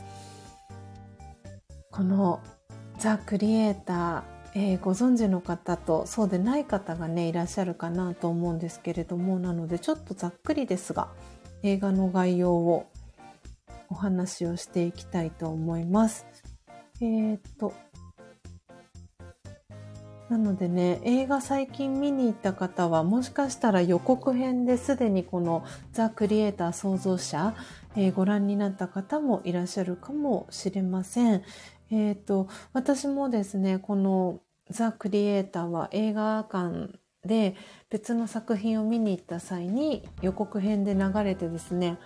[1.92, 2.40] この
[2.98, 11.10] ザ・クリエイターえー、ご存知の方とそうでない方がねいらっしゃるかなと思うんですけれどもなのでちょっとざっくりですが
[11.62, 12.86] 映画の概要を
[13.90, 16.26] お話をしていきたいと思います。
[17.02, 17.74] えー、っと
[20.28, 27.54] なのでね、映画最近見に行った方は、もしかしたら予告編ですでにこのザ・クリエイター創造者、
[27.94, 31.42] えー、ご覧になった方もいらっしゃるかもしれません。
[31.92, 37.54] えっ、と、私もですね、このザ・クリエイターは映画館で
[37.88, 41.98] 別の作品を見に行った際に予告編で流れてですね、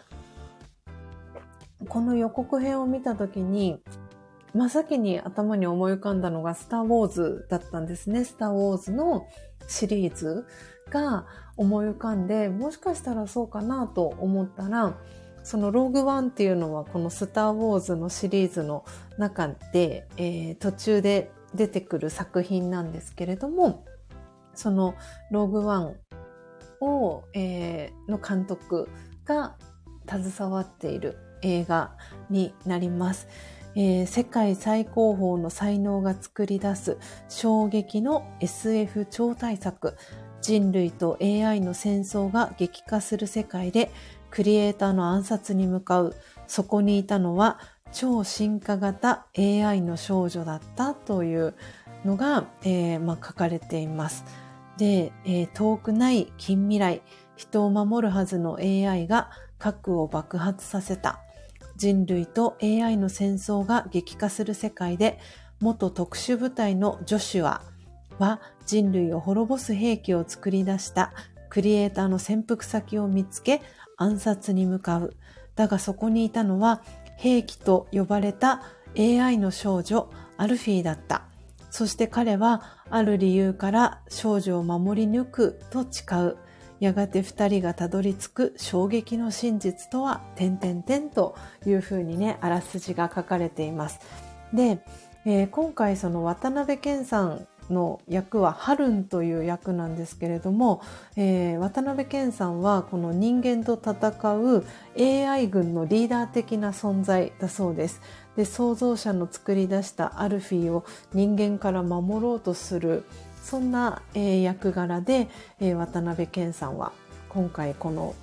[1.88, 3.80] この予告編を見た時に、
[4.55, 8.24] 真っ先に頭に思い浮かんだのがスター・ウォーズだったんですね。
[8.24, 9.27] スター・ウォーズの
[9.68, 10.47] シリーズ
[10.90, 14.94] が思い浮かんで、もしかしたらそうかなと思ったら、
[15.43, 18.85] そのローグワンっていうのはこのスター・ウォーズのシリーズの
[19.18, 23.85] 中で、えー、途中で出てくる作品なんですけれども、
[24.55, 24.94] その
[25.31, 25.97] ローグワン
[26.81, 28.89] を、えー、の監督
[29.24, 29.56] が
[30.09, 31.97] 携わっている映画
[32.28, 33.28] になります。
[33.74, 36.98] えー、世界最高峰の才能が作り出す
[37.28, 39.97] 衝撃の SF 超大作
[40.40, 43.90] 人類と AI の戦争が激化する世界で
[44.30, 46.14] クリエイターの暗殺に向かう
[46.47, 47.59] そこにいたのは
[47.92, 51.55] 超進化型 AI の少女だったという
[52.05, 54.24] のが、えーまあ、書かれています。
[54.78, 57.02] で、えー、遠くない近未来、
[57.36, 61.20] 人を守るはずの AI が核を爆発させた。
[61.81, 65.19] 人類と AI の戦争が激化する世界で、
[65.61, 67.62] 元特殊部隊のジョシュア
[68.19, 71.15] は人類を滅ぼす兵器を作り出した
[71.48, 73.62] クリエイターの潜伏先を見つけ
[73.97, 75.16] 暗殺に向かう。
[75.57, 76.82] だがそこにいたのは
[77.16, 78.61] 兵器と呼ばれた
[78.98, 81.23] AI の少女アルフィーだった。
[81.70, 86.36] そして彼はある理由から少女を守り抜くと誓う。
[86.81, 91.36] やがて二人がたどり着く衝撃の真実とは、点々点と
[91.66, 94.01] いうふうにね、あらすじが書かれています。
[94.52, 94.82] で、
[95.24, 100.82] えー、今回その渡辺健さんの役はハルンという役なんですけれども、
[101.16, 104.65] えー、渡辺謙さんはこの人間と戦う
[104.98, 108.01] AI 軍のリーダー的な存在だそうです。
[108.36, 113.05] で創造者の作り出したアルフィーを人間から守ろうとする
[113.51, 115.28] そんな、えー、役柄で、
[115.59, 116.93] えー、渡辺謙さんは
[117.28, 118.14] 今回この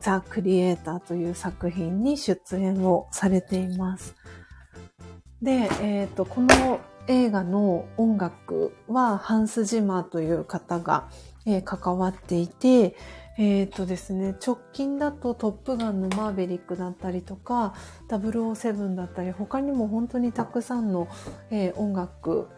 [0.00, 4.16] ザ・クリエイターという作品に出演をされています。
[5.40, 11.08] で、えっ、ー、と、この映画の音楽はハンス・ジマーという方が、
[11.46, 12.94] えー、関わっていて、
[13.38, 17.74] えっ、ー、とですね、直近だとトップガンのマーベリックだったりとか、
[18.08, 21.08] 007だったり、他にも本当にたくさんの、
[21.50, 22.48] えー、音楽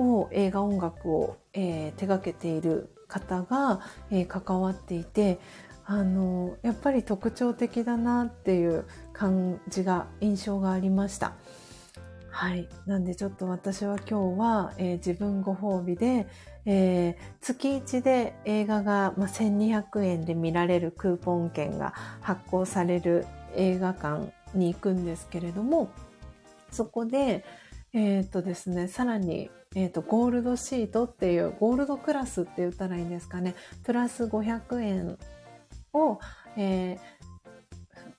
[0.00, 5.38] を、映画音楽を、えー、手掛けている方が、えー、関わっていて、
[5.84, 11.34] あの、やっぱり特徴的だなっていう感じが、印象がありました。
[12.30, 12.68] はい。
[12.86, 16.28] なんでちょっと私は今日は、えー、自分ご褒美で、
[16.64, 25.90] えー、月1で映画が、まあ、1200円で見られるクーポン券が発行される映画館に行くんですけれども、
[26.70, 27.44] そこで、
[27.92, 35.18] えっ、とですね、さらに、えっ、と、ゴールドシートっていう、ゴールドクラスって言ったらいいんですかね、プラス500円
[35.92, 36.18] を、
[36.56, 37.20] えー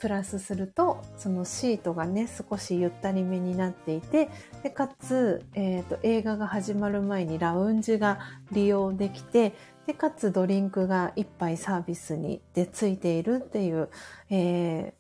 [0.02, 4.30] プラスすると、そのシートがね、少しゆったりめになっていて、
[4.64, 8.18] で、かつ、え、ー、と、映画が始まる前にラウンジが
[8.52, 9.54] 利用できて、
[9.86, 13.90] で、かつドリンクが1杯サービスにでついているっていう、
[14.32, 14.96] え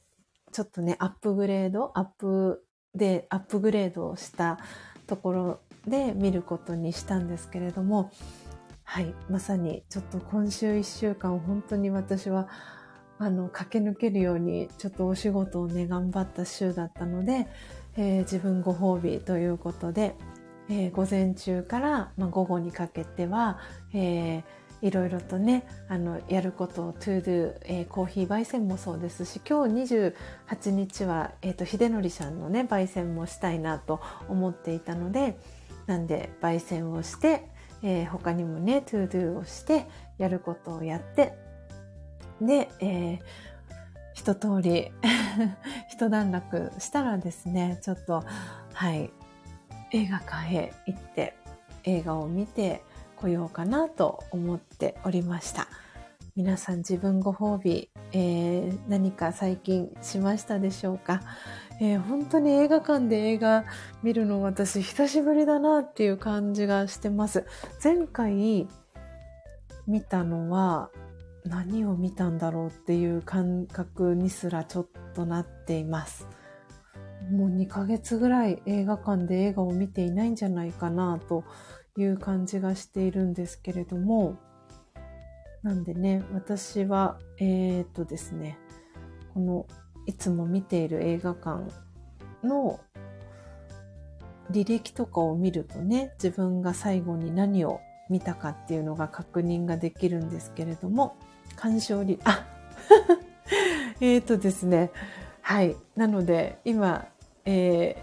[0.47, 2.63] ー、ちょっとね、アップグレード、アップ
[2.93, 4.59] で、アップグレードをした
[5.07, 8.11] ところで見ることにしたんですけれども、
[8.83, 12.47] はい、まさにちょっと今週1週間本当に私は
[13.23, 17.47] あの、駆け抜けるように、ちょっとお仕事をね、頑張った週だったので、
[17.95, 20.15] えー、自分ご褒美ということで、
[20.69, 23.59] えー、午前中から、まあ、午後にかけては、
[23.93, 24.43] えー、
[24.81, 35.37] いろいろとね、あの、やることを to do、えー、コーヒー焙煎もそうですし、今日28日は、えっ、ー、と、秀則さんのね、焙煎もしたいなと思っていたので、
[35.87, 37.49] なんで、焙煎をして、
[37.83, 39.85] えー、他にもね、to do をして、
[40.17, 41.33] やることをやって、
[42.41, 43.19] で、えー、
[44.13, 44.91] 一通り
[45.89, 48.23] 一段落したらですね、ちょっと、
[48.73, 49.11] はい、
[49.91, 51.35] 映画館へ行って
[51.83, 52.83] 映画を見て
[53.15, 55.67] こようかなと思っておりました。
[56.35, 61.21] 皆さん自分ご褒美、えー、何か最近しましたでしょうか、
[61.83, 63.65] えー、本当に映画館で映画
[64.03, 67.43] 見るの私久しぶりだなっていう感じがしてます。
[67.83, 68.67] 前回
[69.87, 70.91] 見たのは
[71.43, 76.27] 何を見たんだろうっていう感覚にすらちょっとなっています。
[77.31, 81.43] もう2ヶ月ぐらい映画館で映画を見ていないんじゃないかなと
[81.97, 84.37] いう感じがしているんですけれども、
[85.63, 88.59] なんでね、私は、えー、っとですね、
[89.33, 89.65] この
[90.11, 91.71] いつも見ている映画館
[92.43, 92.81] の、
[94.51, 97.79] 履歴とかを見るとね、自分が最後に何を
[98.09, 101.15] 見たかっていうのが確認ができるんですけれども、
[101.55, 102.45] 鑑賞履、 あ
[104.01, 104.91] えっとですね、
[105.41, 105.77] はい。
[105.95, 107.07] なので、今、
[107.45, 107.95] え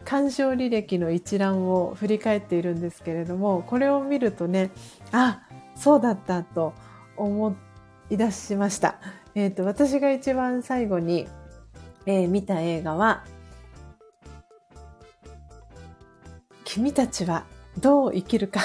[0.00, 4.70] ー、鑑賞履歴の一覧を振り返っているんですけれども、これを見るとね、
[5.10, 5.42] あ、
[5.74, 6.74] そうだったと
[7.16, 7.56] 思
[8.08, 9.00] い出しました。
[9.34, 11.26] えっ、ー、と、私が一番最後に、
[12.06, 13.24] えー、見た映画は、
[16.64, 17.44] 君たちは
[17.78, 18.60] どう生きるか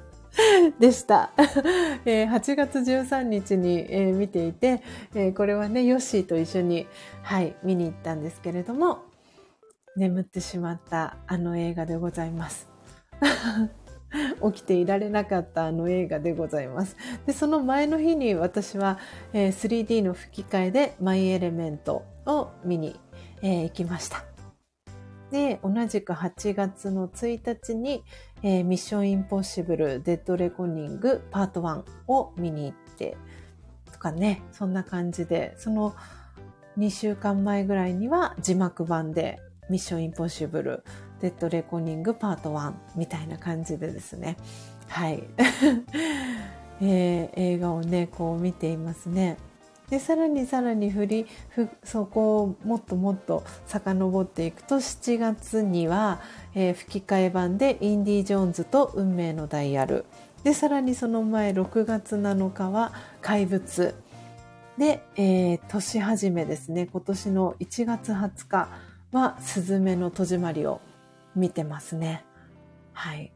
[0.78, 1.30] でした、
[2.04, 4.82] えー、8月13日に、えー、見ていて、
[5.14, 6.86] えー、これはね、ヨッシーと一緒に、
[7.22, 9.02] はい、見に行ったんですけれども、
[9.96, 12.68] 眠ってしまったあの映画でございます。
[14.52, 16.96] 起きていられなかったあの映画でございます。
[17.26, 18.98] で、その前の日に私は、
[19.32, 22.98] えー、3D の吹き替えでマイエレメントを見に、
[23.42, 24.24] え、行きました。
[25.30, 28.02] で、同じく8月の1日に、
[28.42, 33.16] えー、ミッションインポッシブルデッドレコニングパート1を見に行って
[33.92, 35.94] とかね、そんな感じで、その
[36.78, 40.84] 2週間前ぐらいには字幕版でミッションインポッシブル
[41.20, 44.36] デッドレコーニングパート1みたいな感じでですね、
[44.86, 45.22] はい。
[46.80, 49.36] えー、映画をね、こう見ていますね。
[49.90, 51.26] でさらにさらに振り
[51.82, 56.20] そこをもっともっと遡っていくと7月には、
[56.54, 60.04] えー、吹き替え版で「インディ・ジョーンズと運命のダイヤル」
[60.44, 62.92] でさらにその前6月7日は
[63.22, 63.94] 「怪物」
[64.76, 68.68] で、えー、年始めですね今年の1月20日
[69.12, 70.82] は「すずめの戸締まり」を
[71.34, 72.24] 見てますね。
[72.92, 73.32] はい。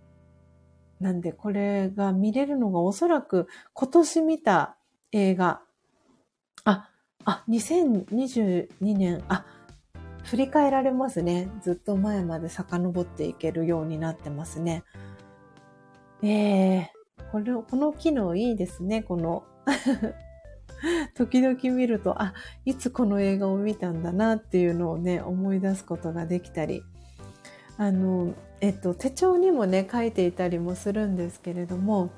[1.00, 4.76] なんでこれが見れるのがおそらく今年見た
[5.10, 5.62] 映画
[6.64, 6.88] あ、
[7.24, 9.44] あ、2022年、あ、
[10.24, 11.48] 振り返られますね。
[11.62, 14.84] ずっと前まで遡っていけるようになってますね。
[16.22, 19.42] ええー、これ、この機能いいですね、この
[21.14, 26.84] 時々見ると、あ、いつこの映画を見たんだなっていうのをね、思い出すことができたり、
[27.78, 32.10] あの、えっと、手帳にもね、書いていたりもするんですけれども、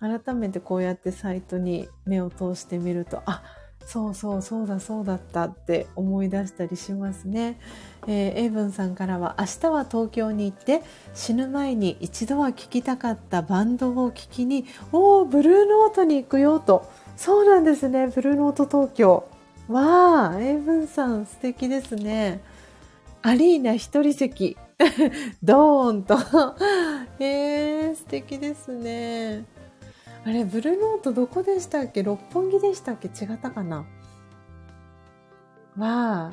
[0.00, 3.42] 改めてこうやってサイトに目を通してみると、あ、
[3.86, 7.58] そうそうそうだそうだったって思い出したりしますね。
[8.06, 10.82] えー、エイブンさんからは明日は東京に行って
[11.14, 16.90] 死ぬ前に一度は聴きたかったバンドを聴きにおおブルーノートに行くよと。
[17.16, 19.28] そうなんですねブルーノート東京。
[19.68, 22.40] わあエイブンさん素敵ですね。
[23.22, 24.56] アリーナ一人席。
[25.42, 26.16] ドーンと。
[27.18, 29.44] えー、素敵ですね。
[30.24, 32.02] あれ、ブルーノートどこでしたっけ？
[32.02, 33.08] 六本木でしたっけ？
[33.08, 33.84] 違ったかな？
[35.76, 36.32] わ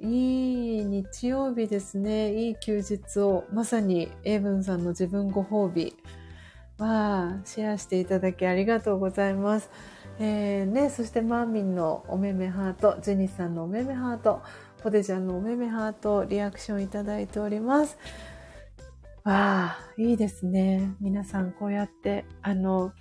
[0.00, 2.32] いい日曜日ですね。
[2.34, 5.96] いい休日を、まさにエイブンさんの自分ご褒美。
[6.78, 9.70] わあ、シェアしていただきありがとうございます。
[10.18, 14.42] えー、ね、そしてマーミンのおめめハート、ジェニスさんのおめめハート、
[14.82, 17.96] ポテちゃんのおめめハート、リアクションいただいております。
[19.22, 20.92] わあ、いいですね。
[21.00, 22.92] 皆さんこうやって、あの、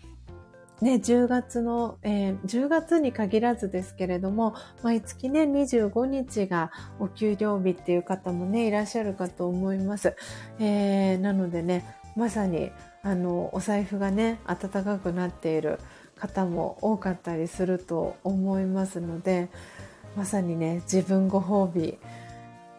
[0.79, 4.53] ね、10月の、えー、10月に限らずですけれども、
[4.83, 10.15] 毎月ね、25日がお給料日っていう方もね、いらっしゃるかと思います。
[10.59, 11.83] えー、なのでね、
[12.15, 12.71] まさに、
[13.01, 15.79] あの、お財布がね、暖かくなっている
[16.15, 19.49] 方も多かったりすると思いますので、
[20.15, 21.97] まさにね、自分ご褒美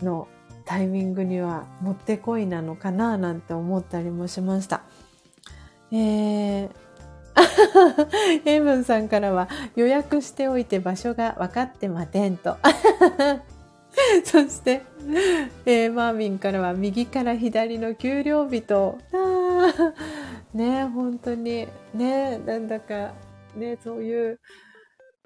[0.03, 0.29] の
[0.65, 4.83] タイミングにはもってこいなのかななんて思ったりもしました。
[5.91, 6.71] えー、
[8.47, 12.57] エイブンさんからは予約しておいて場所が分かってませんと。
[14.25, 14.83] そして、
[15.67, 19.93] えー、マーミンからは右から左の給料日とあ、
[20.55, 23.13] ねえ本当に、ねなんだか、
[23.55, 24.41] ねそういう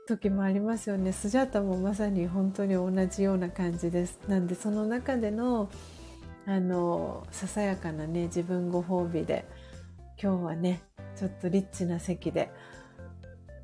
[0.06, 1.12] 時もありますよね。
[1.12, 4.20] スジャータもまさに本当に同じような感じです。
[4.28, 5.68] なんでその中での、
[6.46, 9.44] あの、ささやかなね、自分ご褒美で、
[10.22, 10.82] 今日はね、
[11.16, 12.50] ちょっとリッチな席で、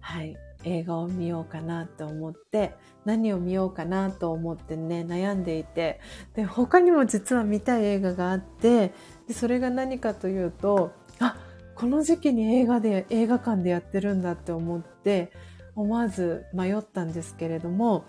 [0.01, 2.75] はい、映画を見ようかなと思って、
[3.05, 6.01] 何を見ようかなと思ってね、悩んでいて、
[6.35, 8.93] で、他にも実は見たい映画があって、
[9.29, 11.37] でそれが何かというと、あ、
[11.75, 15.33] この時期に映画で、映画館でやってるんだって思って、
[15.75, 18.05] 思わず迷ったんですけれども、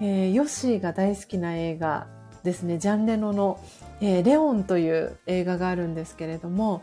[0.00, 2.06] えー、ヨッシーが大好きな映画
[2.42, 3.58] ですね、ジャンレノの、
[4.00, 6.82] えー、レオンという映画があるんですけれども、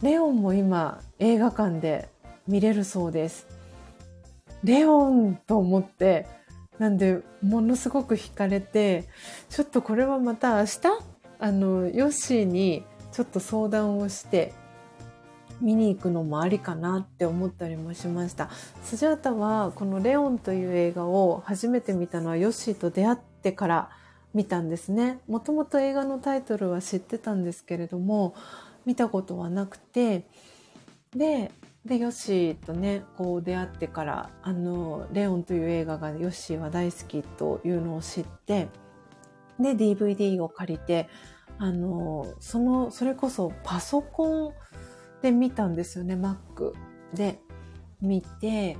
[0.00, 2.08] レオンも今映画館で
[2.48, 3.46] 見れるそうです。
[4.64, 6.26] レオンと思って、
[6.78, 9.04] なんでものすごく惹かれて、
[9.50, 10.80] ちょっとこれはまた明日
[11.38, 14.52] あの、ヨッシーにちょっと相談をして、
[15.62, 18.50] 見に行くのもありかなって思ったりもしました。
[18.82, 23.90] スジャータはこのレオンという映画を初めて見たのはヨッシーと出会ってから
[24.34, 25.20] 見たんですね。
[25.28, 28.34] もともと映画のタイトルは知ってたんですけれども、
[28.84, 30.26] 見たことはなくて、
[31.14, 31.52] で、
[31.84, 38.68] で、ヨッシーとね、こう出会ってから、あの、レオンという映画がヨッシーは大好きというのを知って、
[39.58, 41.08] で、DVD を借りて、
[41.58, 44.52] あの、その、それこそパソコン
[45.22, 46.72] で見たんですよね、Mac
[47.14, 47.40] で。
[48.00, 48.76] 見て、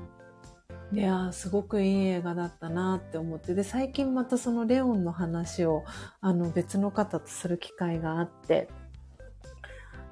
[0.92, 5.84] いやすごくいい映画だったなって思って、で、最近またそのレオンの話を、
[6.20, 8.68] あの、別の方とする機会があって、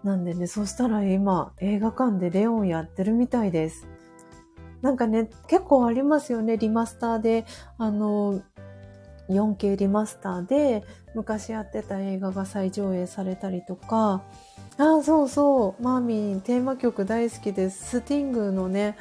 [0.02, 3.86] なんでね、そしたら今、映画館でレオンやってるみたいです。
[4.80, 7.44] なんかね、結構ありますよね、リマスターで、
[7.76, 8.40] あの、
[9.30, 10.84] 4K リマスターで
[11.14, 14.22] 昔やってた映画が再上映されたりとか、
[14.78, 17.98] あ、そうそう、マーミンテーマ曲大好きです。
[17.98, 18.96] スティングのね、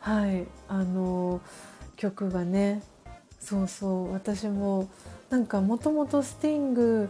[0.00, 1.40] はい、あの、
[1.96, 2.82] 曲がね、
[3.38, 4.88] そうそう、私も、
[5.30, 7.08] なんかもともとスティング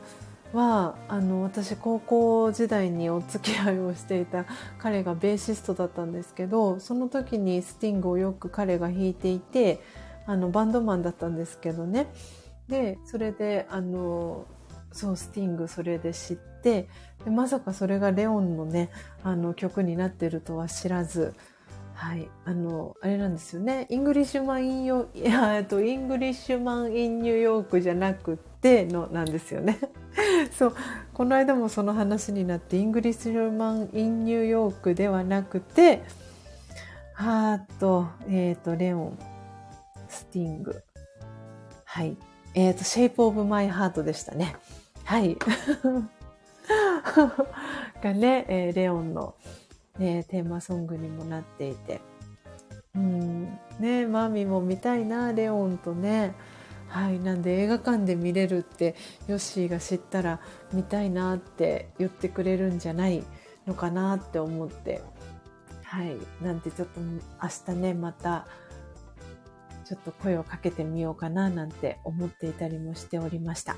[0.53, 4.47] は、あの、私高校時代にお付き合いをしていた
[4.79, 9.81] 彼がベーシストだったんですけど、その時にスティングをよく彼が弾いていて、
[10.27, 12.07] あの、バンドマンだったんですけどね。
[12.69, 14.47] で、それで、あの、
[14.93, 16.89] そう、スティングそれで知って、
[17.25, 18.91] でまさかそれがレオンのね、
[19.23, 21.35] あの曲になってるとは知らず、
[21.99, 22.31] はい。
[22.45, 23.89] あの、あれなんですよね。
[23.91, 29.81] Englishman in ヨ、いや、えっと、 Englishman in New York じゃなくてのなんですよね。
[30.57, 30.75] そう。
[31.13, 36.05] この間もその話になって、 Englishman in New York ではなくて、
[37.15, 39.19] ハート、えっ、ー、と、レオン、
[40.09, 40.81] スティング。
[41.85, 42.17] はい。
[42.59, 44.57] えっ、ー、と、 Shape of My Heart でしたね。
[45.05, 45.39] はい。
[48.03, 49.37] がね、えー、レオンの、
[49.97, 52.01] ね、テーマソングにもなっていて。
[52.97, 53.45] うん、
[53.79, 56.35] ね、マミも見たいな、レオンとね。
[56.89, 57.21] はい。
[57.21, 58.97] なんで映画館で見れるって、
[59.29, 60.41] ヨッシーが知ったら
[60.73, 63.23] 見たいなって言ってくれるんじゃない
[63.69, 65.01] のかなって思って。
[65.85, 66.17] はい。
[66.43, 68.49] なんてちょっと明日ね、また、
[69.89, 73.75] ちょっと声をかけてみようかななんて思っていたりもしておりました。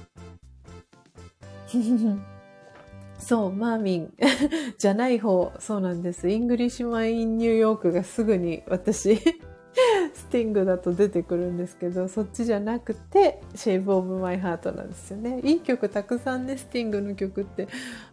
[3.20, 4.14] そう、マーミン
[4.76, 6.28] じゃない方、そうなんです。
[6.28, 9.18] Englishman in New York がすぐに私
[10.14, 15.38] スティングだと出てくるんですけど、そっちじゃなくて、 Shape of My Heart なんですよね。
[15.44, 17.68] いい曲たくさんね、スティングの曲って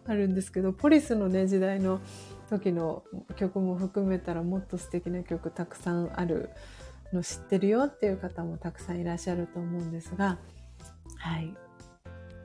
[0.06, 2.00] あるんですけど、ポリスのね、時代の
[2.48, 3.02] 時の
[3.34, 6.50] 曲も含めたらもっと素敵な曲たくさんある
[7.12, 10.38] の知ってるよっていう方もたくさんいらっしゃると思うんですが、
[11.16, 11.54] はい。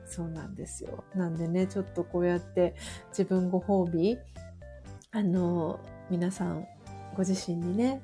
[0.06, 1.04] そうなんですよ。
[1.14, 2.74] なんでね、ちょっとこうやって
[3.08, 4.18] 自分ご褒美、
[5.12, 5.80] あの、
[6.10, 6.66] 皆さん
[7.16, 8.02] ご自身にね、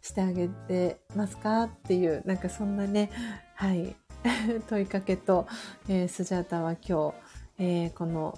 [0.00, 3.10] してあげてますかっていう、なんかそんなね、
[3.54, 3.94] はい、
[4.68, 5.46] 問いかけと、
[5.88, 7.14] えー、スジャータは今日、
[7.58, 8.36] えー、この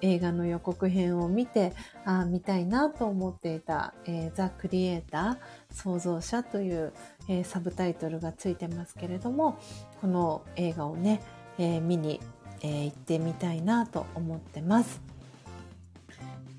[0.00, 1.72] 映画の予告編を見て、
[2.04, 6.92] あ見たいなと思っていた、えー、ザ・クリエイター、創造者という、
[7.28, 9.58] えー、サブタイトルがついてますけれども、
[10.00, 11.22] この映画をね、
[11.58, 12.20] えー、見に、
[12.60, 15.00] え行ってみたいなと思ってます。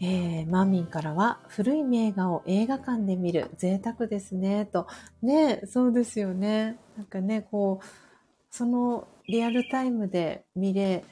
[0.01, 4.87] えー、マーミンからは、古い名画を映画館で見る贅沢ですね、と。
[5.21, 6.77] ね、そうですよね。
[6.95, 7.85] なんかね、こう、
[8.49, 11.03] そのリアルタイムで見れ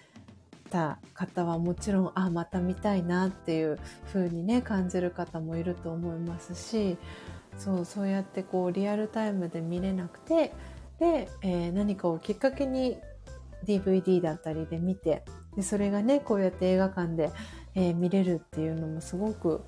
[0.69, 3.79] た方はもちろん、あ、また見たいなっていう
[4.13, 6.97] 風にね、感じる方もいると思いますし、
[7.57, 10.53] そう、そうやってこう、リアルタイムで見れなくて、
[10.99, 12.97] で、えー、何かをきっかけに
[13.65, 15.23] DVD だったりで見て、
[15.55, 17.31] で、それがね、こうやって映画館で、
[17.75, 19.63] えー、見れるっていうのもすごく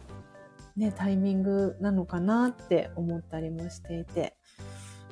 [0.80, 4.38] ね、タイミングなのかなって思ったりもしていて、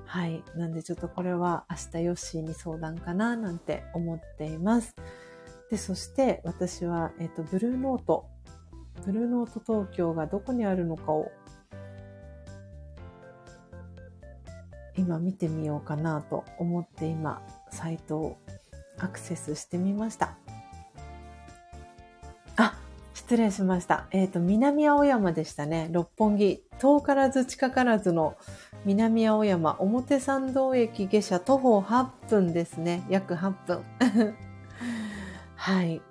[0.06, 0.42] はい。
[0.56, 4.96] なんでちょっとこれは明日ヨッシーに相談かななんて思っています。
[5.70, 8.26] で、そして私は、えっ、ー、と、ブルーノート。
[9.06, 11.32] ブルーノート東京がどこにあるのかを
[14.98, 18.38] 今見てみようかなと思って今、サイトを
[18.98, 20.38] アクセスしてみました。
[22.56, 22.76] あ、
[23.14, 24.08] 失礼しました。
[24.12, 25.90] えっ、ー、と、南青山でしたね。
[25.92, 26.64] 六本木。
[26.80, 28.36] 遠からず近からずの
[28.86, 33.06] 南青山表参道駅下車徒歩8分ですね。
[33.10, 34.36] 約8分。
[35.68, 36.02] はい。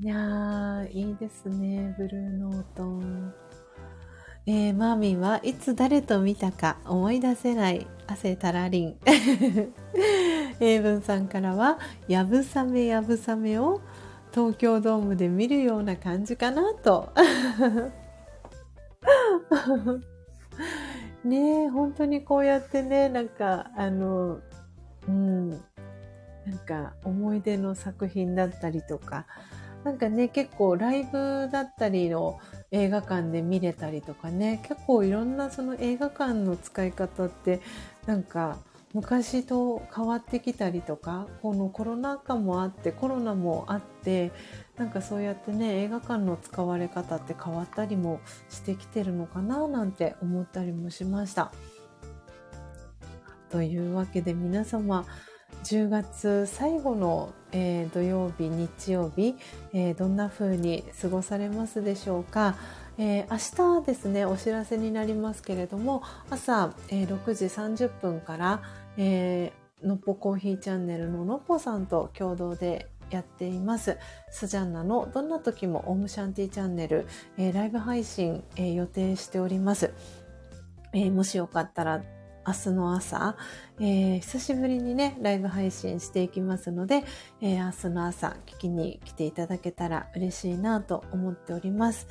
[0.00, 3.00] いやー、いいですね、ブルーノート。
[4.44, 7.86] えー、マーミンはいつ誰と見たか思い出せない。
[8.06, 8.98] 汗たらりん。
[10.60, 11.78] 英文さんからは、
[12.08, 13.80] やぶさめやぶさめを
[14.34, 17.10] 東京ドームで見るような感じかなと。
[21.24, 24.40] ねえ、本当にこうやってね、なんか、あの、
[25.08, 25.58] うん、
[26.46, 29.26] なんか思い出の作品だったりとか、
[29.84, 32.38] なんかね、結構ライブだったりの
[32.70, 37.60] 映画館で見れたりとかね、結構いろんなその映画館の使い方って、
[38.06, 38.58] なんか
[38.94, 44.30] 昔と変わってきたりとか、このコロナ禍もあって、コロナもあって、
[44.76, 48.20] なんかそうやってね、映画館の使われ方って変わったりも
[48.50, 51.52] してきてるのかななんて思ったりもしました。
[53.50, 55.06] というわけで皆様、
[55.64, 59.36] 10月最後の、えー、土曜日、日曜日、
[59.72, 62.56] えー、どんな風に過ごされますでしょうか？
[62.98, 68.62] えー、明日ですね、お知らせになりますけれども、朝、えー、6時30分から、
[68.96, 73.98] えー、のっぽコーヒーチャンネルののっぽさんと共同でやっています。
[74.30, 77.06] スジャンナのどんな時もオムシャンティチャンネル、
[77.38, 79.92] えー、ライブ配信、えー、予定しております。
[80.92, 82.02] えー、もしよかったら
[82.46, 83.36] 明日の朝、
[83.78, 87.04] えー、久しぶりにね、ライブ配信していきますので、
[87.40, 92.08] えー、明日の朝聞きに来ていただけたら嬉しいなと思っております。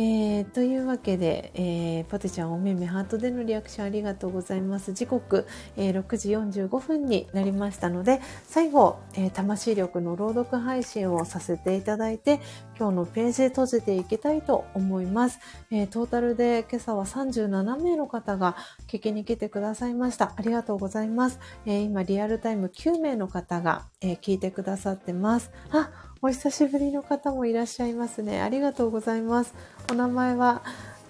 [0.00, 4.92] えー、というわけで、えー、ポテちゃんおめめハートでのリアクションありがとうございます。
[4.92, 5.44] 時刻、
[5.76, 6.30] えー、6時
[6.60, 12.40] 45分になりましたので、最後、え魂力の朗読配信をさせていただいて、
[12.78, 15.40] 今日のページ閉じていきたいと思います。
[15.72, 18.54] えトータルで今朝は37名の方が
[18.86, 20.32] 聞きに来てくださいました。
[20.36, 21.40] ありがとうございます。
[21.66, 25.50] え今、リアルタイム9名の方が、え聞いてくださってます。
[25.72, 28.40] あ、お久しぶりの方もいらっしゃいますね。
[28.40, 29.54] ありがとうございます。
[29.90, 30.62] お名前は、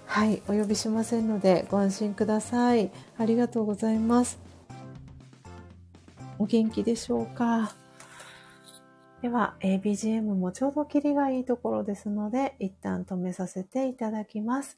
[0.05, 2.91] はい、お呼びしませんのでご安心ください。
[3.17, 4.37] ありがとうございます。
[6.37, 7.73] お元気でしょうか？
[9.23, 14.77] では、BGM もちょうどキリがいいところですので、一旦止めさせていただきます。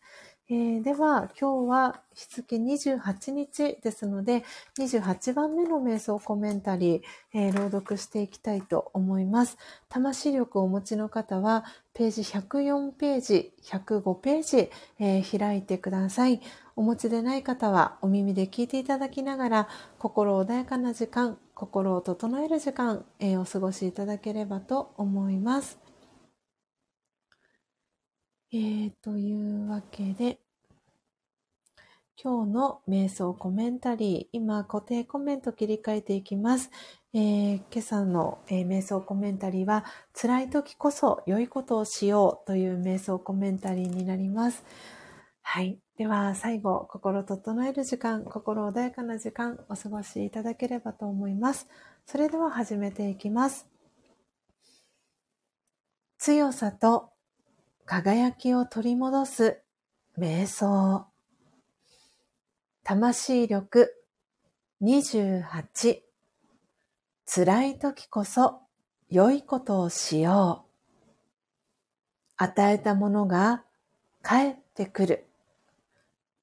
[0.53, 4.43] えー、では、今日は日付28日ですので、
[4.77, 7.01] 28番目の瞑想コメンタリー、
[7.33, 9.57] えー、朗読していきたいと思います。
[9.87, 11.63] 魂力をお持ちの方は、
[11.93, 14.69] ページ104ページ、105ページ、
[14.99, 16.41] えー、開いてください。
[16.75, 19.69] お持ちでない方は、お耳で聞いていただきながら、
[19.99, 25.90] 心穏やかな時間、心を整える時間、えお過ごしいただければと思います。
[28.53, 30.37] えー、というわけで、
[32.21, 36.69] 今日の瞑想コメンタリー、今固定コメント切り替えていきます。
[37.13, 44.65] えー、今朝の、えー、瞑想コメンタリーは、辛い時こそ良いことをしようという瞑想コメンタリーになります。
[45.41, 45.79] はい。
[45.97, 51.69] では、最後、心整える時間、心穏やかな時間、お過ごしいただければと思います。
[52.05, 53.65] それでは始めていきます。
[56.17, 57.11] 強さと
[57.93, 59.59] 輝きを取り戻す
[60.17, 61.07] 瞑想。
[62.85, 63.93] 魂力
[64.81, 65.99] 28。
[67.25, 68.61] 辛い時こそ
[69.09, 71.11] 良いことをしよう。
[72.37, 73.65] 与えたものが
[74.23, 75.27] 帰ってくる。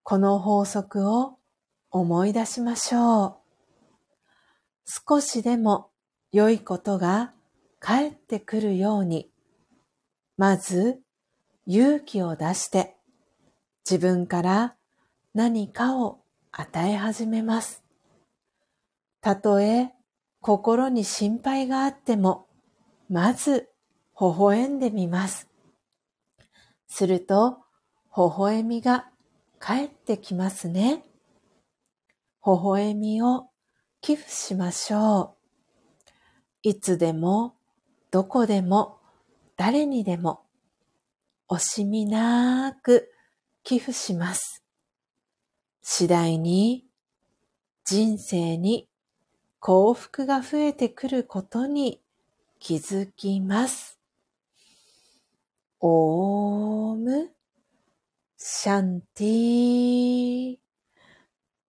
[0.03, 1.39] この法則を
[1.91, 3.37] 思い出しましょう。
[4.85, 5.89] 少しでも
[6.31, 7.33] 良いことが
[7.81, 9.31] 帰ってくるように、
[10.37, 11.01] まず
[11.70, 12.97] 勇気を出して
[13.85, 14.74] 自分から
[15.35, 16.20] 何かを
[16.51, 17.85] 与え始めます。
[19.20, 19.93] たとえ
[20.40, 22.47] 心に心配があっても、
[23.11, 23.69] まず
[24.19, 25.47] 微笑んでみます。
[26.86, 27.59] すると、
[28.16, 29.11] 微笑みが
[29.61, 31.05] 帰ってきますね。
[32.47, 33.51] 微笑みを
[34.01, 36.09] 寄付しましょう。
[36.62, 37.57] いつでも、
[38.11, 39.01] どこでも、
[39.59, 40.48] 誰にでも、
[41.51, 43.11] 惜しみなく
[43.65, 44.62] 寄付します。
[45.81, 46.85] 次第に
[47.85, 48.87] 人生に
[49.59, 52.03] 幸福が増えてくることに
[52.59, 53.99] 気づきます。
[55.81, 57.31] オーム
[58.37, 60.59] シャンティー。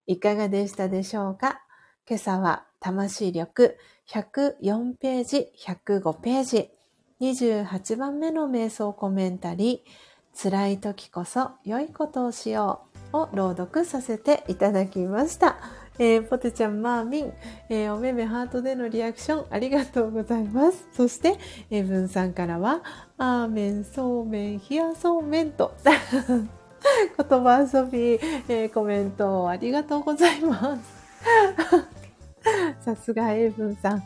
[0.07, 1.61] いかがでしたでしょうか？
[2.05, 3.77] 今朝は魂力
[4.09, 6.71] 104ページ、105ページ、
[7.21, 15.57] 28番目の瞑想コメンタリー、辛い時こそ良いことをしようを朗読させていただきました。
[15.97, 17.33] えー、ポテちゃん、マーミン、
[17.67, 20.87] えー、おめめハートでのリアクションありがとうございます。
[20.93, 21.37] そして、
[21.69, 22.83] えー、ブンさんからは、
[23.17, 28.13] アーメン、そうめん、冷やそうめんと、 言葉遊び、
[28.47, 31.98] えー、コメントありがとうございます。
[32.79, 34.03] さすがエイブンさん。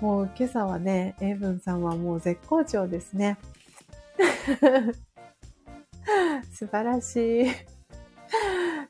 [0.00, 3.38] もう今朝はね、エイブンさんはもう絶好調ですね。
[6.52, 7.46] 素晴らしい。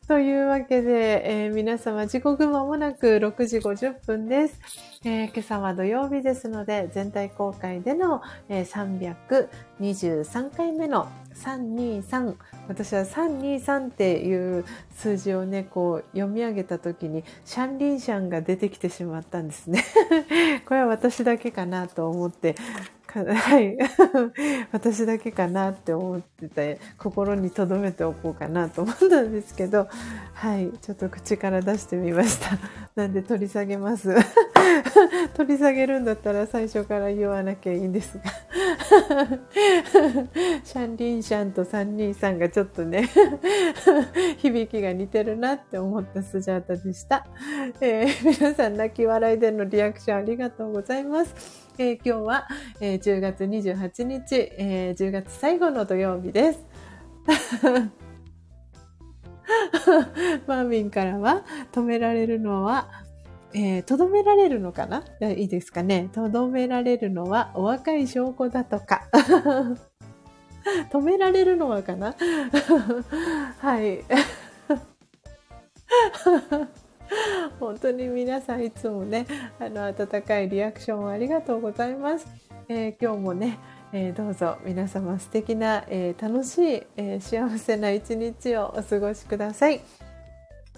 [0.07, 4.61] というわけで、えー、皆様時刻間もなく6時50分です、
[5.09, 9.09] えー、今朝は土曜日ですので、全体公開での、えー、
[9.79, 12.35] 323回目の323
[12.67, 14.65] 私は323っていう
[14.97, 19.85] 数字をねこう読み上げた時にシャンリンシャンが出てきてしまったんですね。
[20.67, 22.57] これは私だけかなと思って
[23.15, 23.77] はい。
[24.73, 29.89] 私だけかなって思ってて、心に留めておこうかなと思ったんですけど、
[30.35, 30.71] はい。
[30.81, 32.59] ちょっと口から出してみました。
[32.95, 34.15] なんで取り下げます。
[35.37, 38.25] 取り下げるんだったら最初から言わなきゃいいんですが。
[40.65, 43.11] シャンリンシャンと323がちょっとね、
[44.39, 47.27] 響きが似てるなって思ったスジャータでした。
[47.83, 51.35] えー、皆さん泣き笑いでのリアクションありがとうございます。
[51.77, 52.49] えー、今日は、
[52.81, 56.65] えー、10月28日、えー、10月最後の土曜日です。
[60.47, 63.05] マーミンからは、止められるのは、
[63.59, 65.03] えー、とどめられるのかな？
[65.23, 66.11] いいですかね。
[66.13, 69.05] とどめられるのはお若い証拠だとか。
[70.93, 72.15] 止められるのはかな？
[73.59, 74.05] はい。
[77.59, 79.27] 本当に皆さんいつもね、
[79.59, 82.27] あの、温かいリアクションをありがとうございます。
[82.69, 83.59] えー、今日もね、
[83.91, 89.81] えー、どうぞ皆様素敵な、えー、楽しい、え幸せな一日をお過ごしください。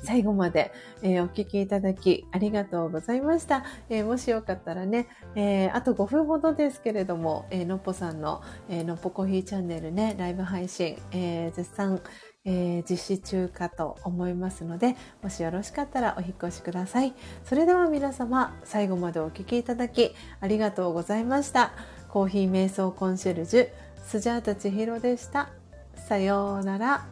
[0.03, 0.73] 最後まで、
[1.03, 3.65] えー、お聞きいただきありがとうございました。
[3.89, 12.01] えー、もしよかったらね、えー、あと5分ほどですけれども、えのっぽさんの、えのっぽコーヒーチャンネルね、ライブ配信、え絶賛、
[12.45, 17.15] え実施中かと思いますので、もしよろしかったらお引越しください。
[17.45, 21.73] それでは皆様、最後までお聞きいただきありがとうございました。
[22.09, 23.69] コーヒー瞑想コンシェルジュ、
[24.05, 25.51] スジャータ千尋でした。
[25.95, 27.07] さようなら。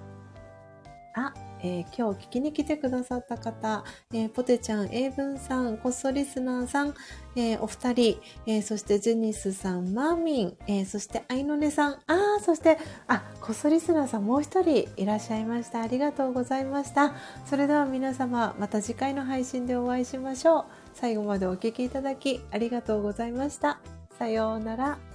[1.15, 6.95] あえー、今日聞きに来てくださった方、えー、ポテちゃん、英文さん、こっそリスナーさん、
[7.35, 12.79] えー、お二人、えそしてジェニスさん、マーミン、えそしてアイノネさん、あそして、
[13.09, 15.83] あ、こっそリスナーさんもう一人いらっしゃいました。
[15.83, 17.15] ありがとうございました。
[17.45, 20.65] それでは皆様、また次回の配信でお会いしましょう。
[20.95, 23.81] 最後までお聴きいただきありがとうございました。
[24.19, 25.06] さようなら。